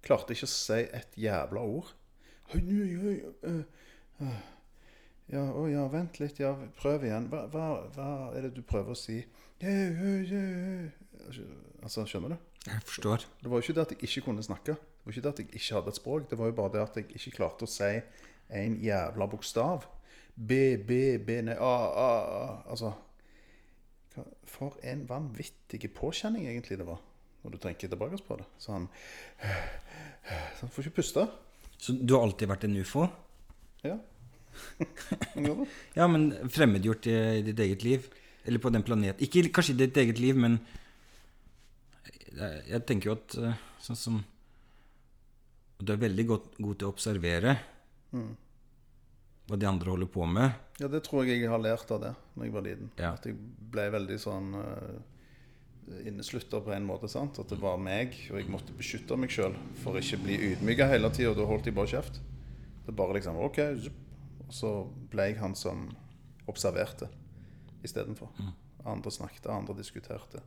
Klarte 0.03 0.35
ikke 0.35 0.47
å 0.47 0.53
si 0.53 0.79
et 0.95 1.19
jævla 1.19 1.63
ord. 1.63 1.91
Høy, 2.53 2.61
høy, 2.63 3.17
høy. 3.43 4.33
Ja, 5.31 5.43
å 5.55 5.63
ja, 5.71 5.85
vent 5.91 6.19
litt. 6.19 6.39
Ja, 6.43 6.51
prøv 6.77 7.05
igjen. 7.07 7.29
Hva, 7.31 7.45
hva, 7.51 7.67
hva 7.95 8.09
er 8.35 8.47
det 8.47 8.53
du 8.57 8.63
prøver 8.67 8.93
å 8.93 8.99
si? 8.99 9.21
Høy. 9.63 10.91
Altså, 11.83 12.03
skjønner 12.07 12.35
du? 12.35 12.49
Jeg 12.67 12.83
forstår. 12.87 13.25
Det 13.41 13.51
var 13.51 13.59
jo 13.59 13.65
ikke 13.65 13.75
det 13.77 13.85
at 13.85 13.93
jeg 13.95 14.07
ikke 14.07 14.25
kunne 14.27 14.43
snakke. 14.45 14.75
Det 14.75 15.07
var 15.07 15.15
ikke 15.15 15.23
det 15.23 15.31
at 15.33 15.41
jeg 15.41 15.49
ikke 15.51 15.77
hadde 15.77 15.91
et 15.93 15.99
språk. 15.99 16.27
Det 16.31 16.39
var 16.39 16.51
jo 16.51 16.57
bare 16.59 16.73
det 16.75 16.83
at 16.83 16.99
jeg 16.99 17.09
ikke 17.11 17.35
klarte 17.39 17.67
å 17.67 17.71
si 17.71 17.91
en 18.53 18.77
jævla 18.83 19.27
bokstav. 19.31 19.87
B, 20.35 20.77
B, 20.81 21.17
B, 21.21 21.41
nei, 21.45 21.55
A, 21.55 21.73
A, 22.03 22.07
A. 22.39 22.45
Altså 22.73 22.93
For 24.49 24.77
en 24.85 25.03
vanvittig 25.09 25.89
påkjenning 25.93 26.47
egentlig 26.49 26.77
det 26.79 26.87
var, 26.87 27.01
når 27.43 27.55
du 27.55 27.59
tenker 27.61 27.91
tilbake 27.91 28.19
på 28.27 28.39
det. 28.41 28.47
Så 28.57 28.73
han 28.75 28.89
Så 30.57 30.65
han 30.65 30.71
får 30.71 30.87
ikke 30.87 31.01
puste. 31.01 31.27
Så 31.77 31.93
du 31.99 32.15
har 32.15 32.23
alltid 32.23 32.47
vært 32.47 32.65
en 32.65 32.77
ufo? 32.79 33.07
Ja. 33.83 33.97
Ja, 35.99 36.07
men 36.07 36.31
fremmedgjort 36.49 37.09
i, 37.09 37.17
i 37.39 37.45
ditt 37.49 37.59
eget 37.59 37.83
liv? 37.83 38.07
Eller 38.45 38.59
på 38.59 38.69
den 38.73 38.83
planet 38.83 39.21
Ikke 39.23 39.45
kanskje 39.55 39.73
i 39.73 39.81
ditt 39.85 39.97
eget 39.97 40.19
liv, 40.19 40.37
men 40.39 40.57
jeg, 42.33 42.63
jeg 42.69 42.85
tenker 42.89 43.09
jo 43.11 43.15
at 43.15 43.35
eh, 43.39 43.59
sånn 43.83 43.99
som 43.99 44.19
Du 45.79 45.93
er 45.93 46.01
veldig 46.01 46.25
godt, 46.27 46.49
god 46.57 46.79
til 46.79 46.89
å 46.89 46.93
observere 46.93 47.55
hva 49.49 49.59
de 49.59 49.67
andre 49.67 49.91
holder 49.91 50.09
på 50.11 50.25
med. 50.29 50.53
Ja, 50.79 50.87
det 50.87 51.03
tror 51.05 51.27
jeg 51.27 51.41
jeg 51.41 51.51
har 51.51 51.61
lært 51.61 51.91
av 51.91 52.01
det 52.01 52.13
når 52.35 52.47
jeg 52.47 52.53
var 52.53 52.65
liten. 52.65 52.91
Ja. 52.97 53.13
At 53.17 53.25
jeg 53.27 53.35
ble 53.73 53.87
veldig 53.93 54.19
sånn 54.21 54.53
uh, 54.55 54.93
inneslutta 56.07 56.61
på 56.63 56.73
en 56.75 56.87
måte. 56.87 57.09
sant? 57.11 57.39
At 57.41 57.51
det 57.51 57.59
var 57.61 57.81
meg, 57.81 58.15
og 58.31 58.39
jeg 58.39 58.51
måtte 58.51 58.75
beskytte 58.77 59.17
meg 59.19 59.33
sjøl 59.33 59.55
for 59.83 59.99
ikke 59.99 60.21
bli 60.23 60.39
ydmyka 60.51 60.87
hele 60.91 61.11
tida. 61.13 61.35
Da 61.37 61.47
holdt 61.49 61.67
jeg 61.67 61.77
bare 61.77 61.91
kjeft. 61.91 62.21
Det 62.87 62.95
bare 62.95 63.19
liksom 63.19 63.39
OK. 63.43 63.59
Og 64.47 64.53
så 64.53 64.73
ble 65.11 65.29
jeg 65.31 65.41
han 65.41 65.55
som 65.59 65.89
observerte 66.51 67.09
istedenfor. 67.83 68.31
Andre 68.87 69.11
snakket, 69.11 69.47
andre 69.51 69.75
diskuterte. 69.75 70.43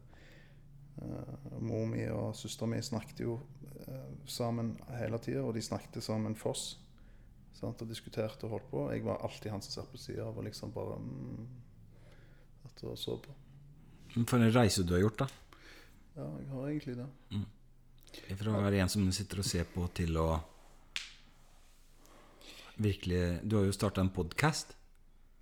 Uh, 0.97 1.61
mor 1.61 1.85
mi 1.91 2.07
og 2.09 2.33
søstera 2.37 2.71
mi 2.73 2.81
snakket 2.81 3.21
jo 3.21 3.37
uh, 3.85 4.13
sammen 4.25 4.73
hele 4.97 5.21
tida, 5.21 5.45
og 5.45 5.53
de 5.53 5.65
snakket 5.65 6.01
som 6.05 6.25
en 6.25 6.37
foss. 6.37 6.79
Sant? 7.57 7.81
Og 7.83 7.89
diskuterte 7.89 8.47
og 8.47 8.57
holdt 8.57 8.71
på. 8.71 8.85
Jeg 8.93 9.05
var 9.07 9.23
alltid 9.25 9.51
han 9.55 9.65
som 9.65 9.73
satt 9.79 9.93
på 9.93 10.01
sida 10.01 10.27
og 10.29 10.43
liksom 10.45 10.73
bare 10.75 10.99
mm, 11.01 11.47
at 12.69 12.85
og 12.85 12.99
så 13.01 13.17
på. 13.23 13.37
For 14.25 14.39
en 14.41 14.53
reise 14.53 14.85
du 14.85 14.95
har 14.97 15.05
gjort, 15.07 15.25
da. 15.25 15.63
Ja, 16.17 16.27
jeg 16.41 16.49
har 16.53 16.69
egentlig 16.69 16.97
det. 16.97 17.09
Fra 18.41 18.53
å 18.57 18.63
være 18.65 18.81
en 18.81 18.93
som 18.93 19.05
sitter 19.13 19.43
og 19.43 19.49
ser 19.49 19.67
på, 19.69 19.85
til 19.97 20.17
å 20.21 20.29
virkelig 22.77 23.41
Du 23.49 23.57
har 23.57 23.65
jo 23.65 23.73
starta 23.73 24.03
en 24.05 24.13
podkast. 24.13 24.75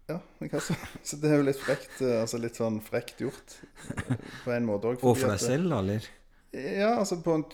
Ja, 0.07 0.21
så, 0.61 0.75
så 1.09 1.19
det 1.19 1.31
er 1.33 1.41
jo 1.41 1.47
litt 1.49 1.59
frekt. 1.59 1.97
eh, 2.03 2.21
Altså 2.21 2.39
litt 2.39 2.59
sånn 2.61 2.79
frekt 2.85 3.23
gjort 3.25 3.57
eh, 3.97 4.15
på 4.45 4.55
en 4.55 4.67
måte 4.69 4.93
òg. 4.93 5.03
Og 5.03 5.19
for 5.19 5.33
deg 5.33 5.43
selv, 5.43 5.71
da, 5.73 5.81
eller? 5.83 6.09
Ja, 6.55 6.93
altså 7.01 7.19
på 7.25 7.39
en, 7.39 7.47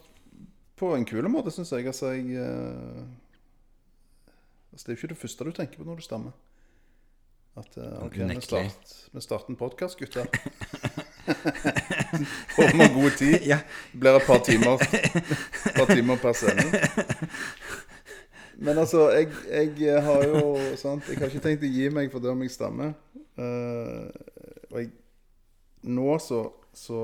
på 0.81 0.93
en 0.97 1.07
kul 1.09 1.29
måte, 1.33 1.53
syns 1.55 1.73
jeg. 1.73 1.87
Altså, 1.89 2.13
jeg 2.17 2.41
eh, 2.41 3.05
altså, 4.73 4.87
Det 4.87 4.89
er 4.89 4.97
jo 4.97 5.01
ikke 5.01 5.15
det 5.15 5.19
første 5.19 5.45
du 5.45 5.53
tenker 5.53 5.79
på 5.79 5.89
når 5.89 6.01
du 6.01 6.03
stammer. 6.03 6.33
At 7.59 7.77
uh, 7.77 8.07
OK, 8.07 8.17
vi, 8.17 8.41
start, 8.41 8.95
vi 9.13 9.21
starter 9.21 9.51
en 9.51 9.57
podkast, 9.57 9.99
gutter. 9.99 10.27
Får 12.55 12.73
vi 12.73 12.87
god 12.95 13.17
tid. 13.19 13.47
Ja. 13.47 13.59
Blir 13.93 14.21
et 14.21 14.27
par 14.27 14.39
timer, 14.47 14.79
par 15.77 15.91
timer 15.91 16.21
per 16.23 16.33
sending. 16.39 16.71
Men 18.61 18.79
altså, 18.79 19.09
jeg, 19.11 19.29
jeg 19.81 20.03
har 20.05 20.25
jo 20.29 20.59
sant, 20.77 21.09
Jeg 21.09 21.19
har 21.19 21.33
ikke 21.33 21.43
tenkt 21.43 21.65
å 21.65 21.75
gi 21.75 21.89
meg 21.93 22.11
for 22.13 22.23
det 22.23 22.33
om 22.33 22.43
jeg 22.45 22.55
stammer. 22.55 22.95
Uh, 23.39 24.09
og 24.71 24.83
jeg 24.83 24.91
Nå 25.81 26.19
så 26.21 26.43
så, 26.77 26.99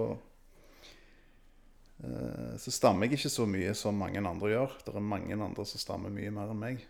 uh, 2.04 2.52
så 2.60 2.70
stammer 2.70 3.06
jeg 3.06 3.16
ikke 3.16 3.30
så 3.32 3.46
mye 3.48 3.72
som 3.74 3.96
mange 3.98 4.20
andre 4.20 4.52
gjør. 4.52 4.76
Det 4.84 4.94
er 4.94 5.12
mange 5.14 5.34
andre 5.34 5.64
som 5.66 5.80
stammer 5.80 6.12
mye 6.12 6.30
mer 6.30 6.52
enn 6.52 6.60
meg. 6.60 6.84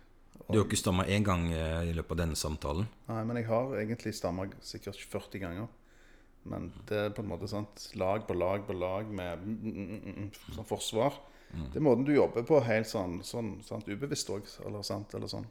Du 0.47 0.59
har 0.59 0.65
ikke 0.65 0.79
stamma 0.79 1.03
én 1.11 1.25
gang 1.27 1.49
eh, 1.51 1.89
i 1.89 1.95
løpet 1.95 2.15
av 2.15 2.21
denne 2.21 2.37
samtalen. 2.39 2.87
Nei, 3.09 3.23
men 3.27 3.39
jeg 3.41 3.49
har 3.49 3.73
egentlig 3.81 4.13
stamma 4.15 4.47
sikkert 4.63 5.01
40 5.11 5.43
ganger. 5.43 5.67
Men 6.47 6.69
det 6.87 6.99
er 7.01 7.09
på 7.15 7.23
en 7.25 7.31
måte 7.33 7.49
sant, 7.51 7.89
lag 7.99 8.23
på 8.27 8.35
lag 8.37 8.63
på 8.67 8.75
lag 8.77 9.09
med 9.11 9.43
sånn 10.55 10.67
forsvar. 10.67 11.17
Det 11.51 11.79
er 11.79 11.83
måten 11.83 12.05
du 12.07 12.13
jobber 12.15 12.45
på 12.47 12.59
helt 12.63 12.87
sånn, 12.87 13.19
sånn 13.27 13.57
sant, 13.67 13.87
ubevisst 13.87 14.29
òg, 14.31 14.47
eller 14.67 14.83
sant, 14.87 15.13
eller 15.15 15.31
sånn. 15.31 15.47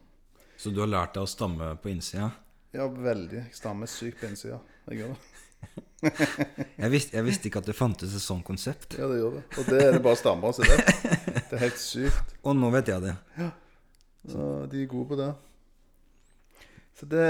Så 0.56 0.72
du 0.72 0.80
har 0.80 0.88
lært 0.88 1.16
deg 1.16 1.26
å 1.26 1.28
stamme 1.28 1.74
på 1.82 1.92
innsida? 1.92 2.30
Ja, 2.76 2.88
veldig. 2.88 3.42
Jeg 3.42 3.56
stammer 3.56 3.88
sykt 3.88 4.22
på 4.22 4.30
innsida. 4.30 4.62
Jeg 4.88 5.02
gjør 5.02 5.12
det. 5.12 5.20
Jeg 6.76 6.90
visste, 6.92 7.16
jeg 7.16 7.24
visste 7.24 7.48
ikke 7.48 7.60
at 7.62 7.68
det 7.70 7.74
fantes 7.74 8.12
et 8.14 8.22
sånt 8.22 8.44
konsept. 8.46 8.98
Ja, 9.00 9.06
det 9.10 9.16
gjør 9.16 9.38
det. 9.38 9.44
Og 9.58 9.70
det 9.72 9.78
er 9.80 9.94
det 9.96 10.02
bare 10.04 10.18
stammer 10.20 10.52
som 10.54 10.68
det. 10.68 10.76
Det 11.48 11.56
er 11.56 11.62
helt 11.64 11.80
sykt. 11.80 12.34
Og 12.44 12.54
nå 12.54 12.68
vet 12.74 12.90
jeg 12.92 13.02
det. 13.02 13.14
Så 14.30 14.66
de 14.70 14.82
er 14.82 14.90
gode 14.90 15.08
på 15.12 15.18
det. 15.20 15.30
Så 16.96 17.06
det 17.12 17.24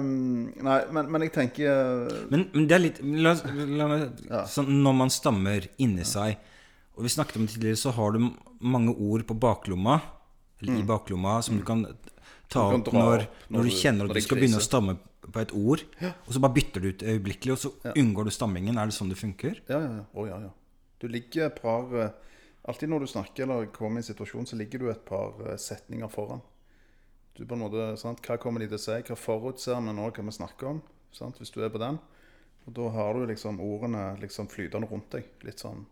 um, 0.00 0.46
Nei, 0.64 0.78
men, 0.96 1.10
men 1.12 1.24
jeg 1.26 1.32
tenker 1.34 1.68
uh, 1.68 2.20
Men, 2.32 2.46
men 2.54 2.68
det 2.70 2.76
er 2.76 2.82
litt 2.86 3.00
la, 3.04 3.34
la 3.76 3.88
meg, 3.90 4.22
Ja. 4.30 4.46
sånn, 4.48 4.70
Når 4.80 4.94
man 4.96 5.12
stammer 5.12 5.66
inni 5.76 6.06
seg 6.08 6.38
Og 6.96 7.04
vi 7.04 7.12
snakket 7.12 7.36
om 7.36 7.44
det 7.44 7.52
tidligere, 7.52 7.80
så 7.82 7.92
har 7.98 8.16
du 8.16 8.30
mange 8.60 8.94
ord 8.96 9.26
på 9.28 9.36
baklomma. 9.40 9.98
Eller 10.60 10.80
i 10.80 10.86
baklomma, 10.88 11.38
som 11.44 11.60
du 11.60 11.64
kan 11.64 11.84
ta 11.84 11.90
Mm. 11.90 12.00
Du 12.50 12.56
kan 12.58 12.80
opp 12.80 12.88
når, 12.92 13.22
opp 13.22 13.44
når, 13.46 13.56
når 13.56 13.68
du 13.68 13.70
kjenner 13.78 14.08
at 14.10 14.16
du 14.16 14.20
skal 14.24 14.40
begynne 14.40 14.58
å 14.58 14.64
stamme 14.64 14.96
på 15.22 15.40
et 15.40 15.52
ord. 15.54 15.84
Og 16.26 16.32
så 16.34 16.40
bare 16.42 16.56
bytter 16.56 16.82
du 16.82 16.88
ut 16.90 17.04
øyeblikkelig, 17.06 17.52
og 17.54 17.60
så 17.62 17.70
unngår 17.94 18.26
du 18.26 18.32
stammingen. 18.34 18.76
Er 18.80 18.90
det 18.90 18.96
sånn 18.96 19.12
det 19.12 19.20
funker? 19.20 19.60
Ja, 19.70 19.78
ja, 19.78 19.92
ja. 20.00 20.04
Oh, 20.12 20.26
ja, 20.26 20.40
ja. 20.42 20.50
Du 21.00 21.06
ligger 21.08 21.46
et 21.46 21.60
par 21.62 21.86
uh, 21.94 22.10
Alltid 22.70 22.92
når 22.92 23.02
du 23.02 23.10
snakker 23.10 23.46
eller 23.46 23.68
kommer 23.74 23.98
i 23.98 24.04
en 24.04 24.06
situasjon, 24.06 24.46
så 24.46 24.58
ligger 24.58 24.82
du 24.82 24.88
et 24.92 25.04
par 25.06 25.34
uh, 25.42 25.56
setninger 25.58 26.10
foran. 26.12 26.42
Du 27.34 27.42
på 27.46 27.56
en 27.56 27.64
måte, 27.64 27.84
sant? 27.98 28.22
Hva 28.26 28.36
kommer 28.38 28.62
de 28.62 28.68
til 28.70 28.78
å 28.78 28.82
si? 28.82 28.96
Hva 29.08 29.16
forutser 29.18 29.80
vi 29.80 29.94
nå 29.96 30.06
hva 30.06 30.24
vi 30.26 30.34
snakker 30.36 30.70
om? 30.74 30.80
Sant? 31.14 31.40
Hvis 31.40 31.52
du 31.54 31.60
er 31.64 31.72
på 31.72 31.80
den. 31.82 31.98
Og 32.66 32.74
da 32.76 32.90
har 32.94 33.16
du 33.16 33.24
liksom 33.30 33.60
ordene 33.64 34.10
liksom 34.20 34.50
flytende 34.52 34.90
rundt 34.90 35.10
deg. 35.14 35.30
Litt 35.46 35.62
sånn 35.62 35.86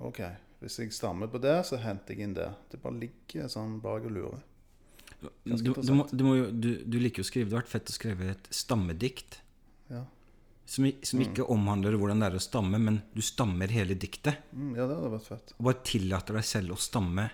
OK. 0.00 0.22
Hvis 0.60 0.78
jeg 0.80 0.94
stammer 0.96 1.28
på 1.30 1.40
det, 1.40 1.58
så 1.68 1.78
henter 1.80 2.16
jeg 2.16 2.26
inn 2.28 2.36
det. 2.36 2.48
Det 2.72 2.80
bare 2.82 2.98
ligger 3.00 3.50
sånn 3.52 3.78
bak 3.84 4.06
og 4.08 4.16
lurer. 4.16 4.46
Du, 5.20 5.28
du, 5.44 5.92
må, 5.92 6.06
du, 6.08 6.24
må 6.24 6.34
jo, 6.38 6.46
du, 6.52 6.70
du 6.88 6.96
liker 7.00 7.20
jo 7.20 7.26
å 7.26 7.28
skrive. 7.28 7.50
Det 7.50 7.56
har 7.56 7.64
vært 7.64 7.74
fett 7.74 7.92
å 7.92 7.96
skrive 7.96 8.32
et 8.32 8.50
stammedikt. 8.54 9.40
Ja. 9.92 10.06
Som, 10.70 10.86
som 11.02 11.18
ikke 11.24 11.42
omhandler 11.50 11.96
hvordan 11.98 12.20
det 12.22 12.28
er 12.28 12.36
å 12.38 12.42
stamme, 12.44 12.78
men 12.78 13.00
du 13.10 13.18
stammer 13.26 13.72
hele 13.74 13.96
diktet. 13.98 14.38
Mm, 14.54 14.68
ja, 14.78 14.84
det 14.86 14.94
hadde 15.00 15.08
vært 15.16 15.26
fett. 15.26 15.54
Og 15.58 15.64
bare 15.66 15.80
tillater 15.88 16.36
deg 16.38 16.46
selv 16.46 16.76
å 16.76 16.78
stamme 16.78 17.24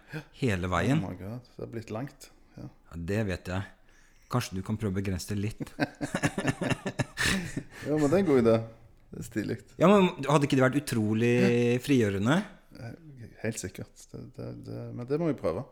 hele 0.41 0.71
Oh 0.71 0.73
veien. 0.73 1.03
my 1.05 1.13
god. 1.21 1.51
Det 1.53 1.65
har 1.67 1.73
blitt 1.75 1.93
langt. 1.93 2.31
Ja. 2.57 2.65
Ja, 2.71 3.01
det 3.13 3.19
vet 3.29 3.51
jeg. 3.53 3.69
Kanskje 4.33 4.57
du 4.57 4.63
kan 4.67 4.79
prøve 4.81 4.97
å 4.97 4.97
begrense 4.97 5.29
det 5.35 5.39
litt. 5.43 5.69
ja, 7.87 7.93
men 7.93 8.09
det 8.09 8.17
er 8.17 8.23
en 8.23 8.31
god 8.31 8.41
idé. 8.43 8.57
Det 9.13 9.21
er 9.21 9.29
stilig. 9.29 9.57
Ja, 9.79 9.91
men 9.93 10.09
Hadde 10.27 10.49
ikke 10.49 10.57
det 10.59 10.65
vært 10.65 10.81
utrolig 10.81 11.35
frigjørende? 11.85 12.39
Helt 13.45 13.61
sikkert. 13.61 14.07
Det, 14.11 14.23
det, 14.39 14.49
det, 14.67 14.81
men 14.97 15.07
det 15.13 15.21
må 15.21 15.29
vi 15.31 15.37
prøve. 15.39 15.63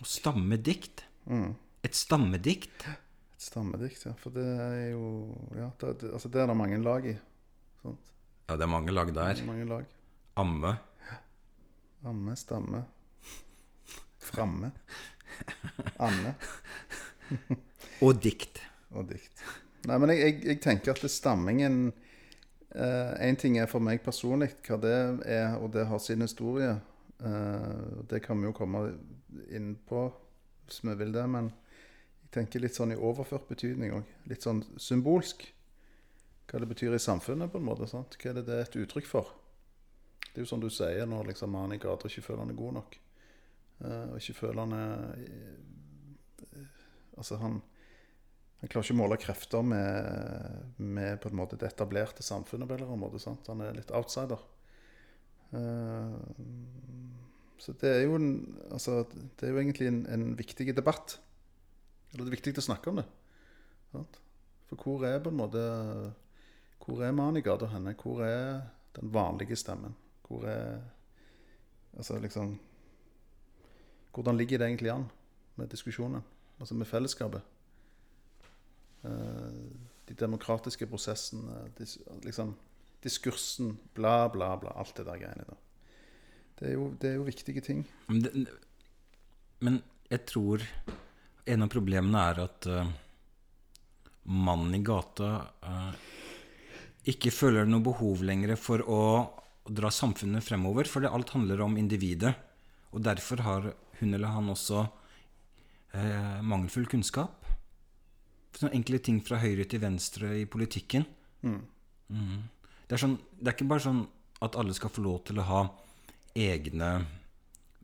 Å 0.00 0.08
stamme 0.08 0.56
dikt? 0.64 1.04
Mm. 1.30 1.52
Et 1.86 1.96
stammedikt? 1.96 2.88
Stammedikt, 3.40 4.02
ja. 4.04 4.12
For 4.20 4.34
det 4.34 4.44
er 4.44 4.90
jo 4.92 5.04
Ja, 5.56 5.70
det, 5.80 5.94
det, 6.02 6.12
altså 6.12 6.28
det 6.28 6.42
er 6.42 6.50
det 6.50 6.56
mange 6.60 6.78
lag 6.82 7.06
i. 7.08 7.14
Sant? 7.82 8.10
Ja, 8.50 8.56
det 8.56 8.66
er 8.66 8.72
mange 8.72 8.92
lag 8.92 9.14
der. 9.14 9.32
er 9.32 9.46
mange 9.48 9.64
lag. 9.68 9.84
Amme. 10.40 10.74
Amme, 12.04 12.36
stamme, 12.36 12.84
framme, 14.18 14.70
Anne 16.00 16.34
Og 18.06 18.22
dikt. 18.24 18.60
og 18.90 19.08
dikt. 19.10 19.42
Nei, 19.86 19.98
men 20.00 20.12
jeg, 20.14 20.20
jeg, 20.22 20.38
jeg 20.46 20.60
tenker 20.64 20.94
at 20.94 21.10
stammingen 21.12 21.90
Én 22.70 23.36
ting 23.36 23.56
er 23.58 23.66
for 23.66 23.82
meg 23.82 23.98
personlig 24.04 24.52
hva 24.68 24.76
det 24.78 24.94
er, 25.26 25.56
og 25.58 25.72
det 25.74 25.88
har 25.90 25.98
sin 25.98 26.22
historie. 26.22 26.76
Eh, 27.18 28.04
det 28.08 28.20
kan 28.22 28.38
vi 28.38 28.46
jo 28.46 28.52
komme 28.54 28.84
inn 29.50 29.72
på 29.88 30.04
hvis 30.68 30.84
vi 30.86 30.94
vil 31.00 31.10
det, 31.12 31.24
men 31.28 31.50
tenker 32.34 32.62
litt 32.62 32.76
sånn 32.76 32.94
i 32.94 32.98
overført 32.98 33.48
betydning 33.50 33.94
òg. 33.98 34.10
Litt 34.30 34.46
sånn 34.46 34.62
symbolsk. 34.80 35.44
Hva 36.50 36.60
det 36.62 36.70
betyr 36.70 36.96
i 36.96 37.02
samfunnet, 37.02 37.50
på 37.52 37.60
en 37.60 37.66
måte. 37.66 37.86
sant? 37.90 38.16
Hva 38.18 38.30
er 38.30 38.40
det 38.40 38.46
det 38.48 38.56
er 38.56 38.66
et 38.66 38.80
uttrykk 38.82 39.06
for? 39.06 39.34
Det 40.30 40.38
er 40.38 40.44
jo 40.44 40.50
sånn 40.50 40.62
du 40.62 40.70
sier 40.70 41.06
når 41.10 41.32
liksom 41.32 41.50
mannen 41.54 41.76
i 41.76 41.82
gata 41.82 42.10
ikke 42.10 42.24
føler 42.28 42.44
han 42.44 42.52
er 42.52 42.58
god 42.58 42.76
nok. 42.78 42.96
Eh, 43.80 44.06
og 44.10 44.16
ikke 44.18 44.38
føler 44.44 44.62
han 44.66 44.76
er 44.76 45.26
eh, 45.26 45.58
Altså, 47.20 47.36
han, 47.36 47.58
han 48.62 48.70
klarer 48.70 48.86
ikke 48.86 48.94
å 48.94 48.96
måle 48.96 49.16
krefter 49.20 49.64
med, 49.66 50.76
med 50.80 51.18
på 51.20 51.28
en 51.28 51.36
måte 51.36 51.58
det 51.60 51.68
etablerte 51.68 52.24
samfunnet 52.24 52.64
på 52.64 52.72
en 52.72 52.78
eller 52.78 52.92
annen 52.94 53.02
måte. 53.02 53.20
sant? 53.20 53.50
Han 53.52 53.60
er 53.60 53.76
litt 53.76 53.92
outsider. 53.92 54.40
Eh, 55.52 56.14
så 57.60 57.74
det 57.82 57.90
er 57.92 58.06
jo, 58.06 58.14
en, 58.16 58.30
altså, 58.72 59.02
det 59.12 59.44
er 59.44 59.52
jo 59.52 59.60
egentlig 59.60 59.90
en, 59.90 60.00
en 60.08 60.24
viktig 60.38 60.70
debatt. 60.72 61.18
Eller 62.10 62.24
det 62.24 62.30
er 62.30 62.36
viktig 62.38 62.56
å 62.58 62.66
snakke 62.66 62.90
om 62.90 63.00
det. 63.00 63.06
Sant? 63.92 64.18
For 64.70 64.82
hvor 64.84 65.06
er 65.06 65.18
på 65.22 65.32
en 65.32 65.40
måte 65.40 65.60
Hvor 66.80 67.02
er 67.02 67.12
mannen 67.12 67.40
i 67.40 67.44
gata 67.44 67.66
henne? 67.70 67.96
Hvor 67.98 68.22
er 68.22 68.60
den 68.96 69.10
vanlige 69.12 69.56
stemmen? 69.58 69.96
Hvor 70.26 70.46
er 70.46 70.80
Altså 71.96 72.18
liksom 72.22 72.58
Hvordan 74.14 74.36
ligger 74.36 74.58
det 74.58 74.66
egentlig 74.66 74.90
an 74.90 75.06
med 75.56 75.68
diskusjonen? 75.70 76.22
Altså 76.58 76.74
med 76.74 76.86
fellesskapet? 76.86 77.42
Eh, 79.04 79.52
de 80.08 80.14
demokratiske 80.14 80.86
prosessene, 80.86 81.70
liksom 82.22 82.56
diskursen, 83.04 83.78
bla, 83.94 84.28
bla, 84.28 84.56
bla. 84.56 84.72
Alt 84.76 84.96
det 84.96 85.06
der 85.06 85.20
greiene 85.20 85.46
der. 85.46 85.60
Det 86.58 86.68
er 86.68 86.72
jo, 86.72 86.90
det 87.00 87.10
er 87.10 87.14
jo 87.14 87.22
viktige 87.22 87.60
ting. 87.60 87.86
Men, 88.08 88.22
det, 88.22 88.48
men 89.60 89.82
jeg 90.10 90.26
tror 90.26 90.66
en 91.44 91.64
av 91.64 91.70
problemene 91.72 92.24
er 92.30 92.40
at 92.44 92.68
uh, 92.70 92.90
mannen 94.30 94.76
i 94.76 94.82
gata 94.84 95.30
uh, 95.64 95.92
ikke 97.10 97.32
føler 97.32 97.68
noe 97.68 97.84
behov 97.84 98.24
lenger 98.26 98.56
for 98.60 98.84
å, 98.84 99.00
dra 99.70 99.90
samfunnet 99.90 100.44
fremover, 100.44 100.88
fordi 100.88 101.10
alt 101.10 101.30
handler 101.34 101.60
om 101.64 101.76
individet. 101.78 102.32
Og 102.90 103.02
derfor 103.04 103.42
har 103.46 103.68
hun 104.00 104.14
eller 104.14 104.32
han 104.32 104.50
også 104.50 104.82
eh, 105.94 106.40
mangelfull 106.42 106.88
kunnskap. 106.90 107.46
Sånne 108.56 108.74
enkle 108.80 108.98
ting 109.04 109.20
fra 109.22 109.38
høyre 109.42 109.66
til 109.70 109.82
venstre 109.82 110.32
i 110.40 110.46
politikken. 110.50 111.04
Mm. 111.46 111.60
Mm. 112.10 112.40
Det, 112.86 112.96
er 112.96 113.02
sånn, 113.04 113.18
det 113.38 113.52
er 113.52 113.58
ikke 113.58 113.70
bare 113.70 113.86
sånn 113.86 114.02
at 114.42 114.56
alle 114.58 114.74
skal 114.74 114.92
få 114.92 115.04
lov 115.04 115.20
til 115.28 115.38
å 115.38 115.46
ha 115.46 115.62
egne 116.34 116.90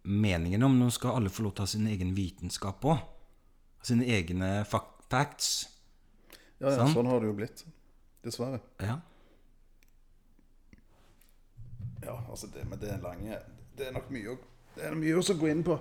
meninger 0.07 0.63
om, 0.65 0.75
nå 0.79 0.89
skal 0.95 1.19
alle 1.19 1.31
få 1.33 1.45
lov 1.45 1.55
til 1.55 1.63
å 1.63 1.67
ha 1.67 1.75
sin 1.77 1.89
egen 1.91 2.15
vitenskap 2.17 2.85
òg. 2.87 3.05
Sine 3.87 4.07
egne 4.11 4.51
facts. 4.67 5.51
Ja, 6.59 6.73
ja, 6.73 6.87
sånn 6.91 7.07
har 7.07 7.21
det 7.23 7.29
jo 7.31 7.37
blitt. 7.39 7.63
Dessverre. 8.25 8.59
Ja. 8.83 8.97
Ja, 12.03 12.17
altså 12.31 12.49
det, 12.55 12.65
med 12.71 12.79
det 12.79 12.97
lange 13.03 13.39
Det 13.77 13.89
er 13.89 13.95
nok 13.97 14.11
mye 14.15 14.35
å, 14.35 14.37
det 14.77 14.85
er 14.87 14.95
mye 14.99 15.17
å 15.19 15.37
gå 15.41 15.49
inn 15.51 15.63
på. 15.67 15.77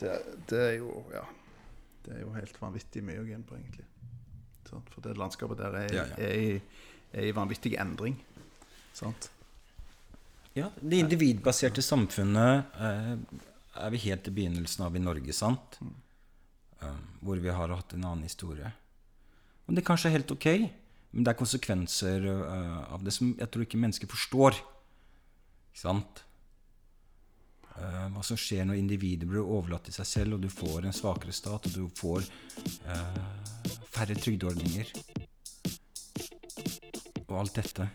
Det, 0.00 0.12
det 0.50 0.60
er 0.60 0.76
jo 0.80 0.90
Ja. 1.14 1.24
Det 2.04 2.18
er 2.18 2.20
jo 2.20 2.34
helt 2.34 2.56
vanvittig 2.60 3.00
mye 3.00 3.22
å 3.22 3.24
gå 3.24 3.32
inn 3.32 3.44
på, 3.48 3.56
egentlig. 3.56 3.86
Sant? 4.68 4.90
For 4.92 5.00
det 5.06 5.14
landskapet 5.16 5.56
der 5.62 5.76
er, 5.78 5.86
Ja, 5.94 6.02
ja. 6.10 6.16
er, 6.20 6.82
er 7.16 7.28
i 7.30 7.32
vanvittig 7.32 7.78
endring. 7.80 8.18
Sant? 8.92 9.30
ja. 10.54 10.68
Det 10.80 11.00
individbaserte 11.00 11.82
samfunnet 11.82 12.76
eh, 12.76 13.14
er 13.80 13.94
vi 13.94 14.02
helt 14.04 14.28
i 14.28 14.34
begynnelsen 14.36 14.84
av 14.84 14.96
i 14.96 15.02
Norge, 15.02 15.32
sant? 15.32 15.78
Eh, 15.80 15.88
hvor 17.24 17.40
vi 17.40 17.52
har 17.52 17.72
hatt 17.74 17.94
en 17.96 18.04
annen 18.04 18.26
historie. 18.26 18.70
Og 19.64 19.74
det 19.74 19.82
er 19.82 19.88
kanskje 19.88 20.12
helt 20.12 20.32
ok, 20.34 20.48
men 21.14 21.24
det 21.24 21.32
er 21.32 21.38
konsekvenser 21.38 22.28
eh, 22.28 22.78
av 22.92 23.04
det 23.06 23.14
som 23.14 23.32
jeg 23.38 23.50
tror 23.50 23.64
ikke 23.64 23.80
mennesker 23.80 24.10
forstår. 24.10 24.58
Ikke 25.70 25.82
sant? 25.84 26.24
Eh, 27.74 28.06
hva 28.14 28.22
som 28.26 28.38
skjer 28.38 28.66
når 28.68 28.80
individet 28.82 29.28
blir 29.30 29.42
overlatt 29.42 29.88
til 29.88 29.96
seg 29.96 30.10
selv, 30.10 30.36
og 30.36 30.44
du 30.44 30.50
får 30.52 30.86
en 30.86 30.96
svakere 30.96 31.34
stat, 31.34 31.70
og 31.70 31.74
du 31.74 31.88
får 31.98 32.26
uh, 32.86 33.22
færre 33.94 34.14
trygdeordninger. 34.18 34.92
Og 37.24 37.36
alt 37.40 37.58
dette. 37.58 37.88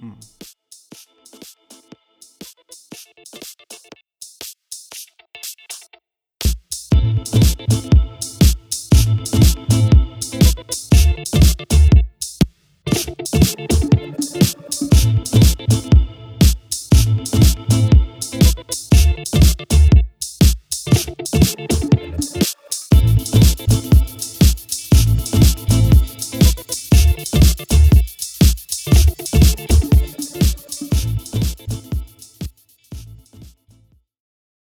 Mm. 0.00 0.16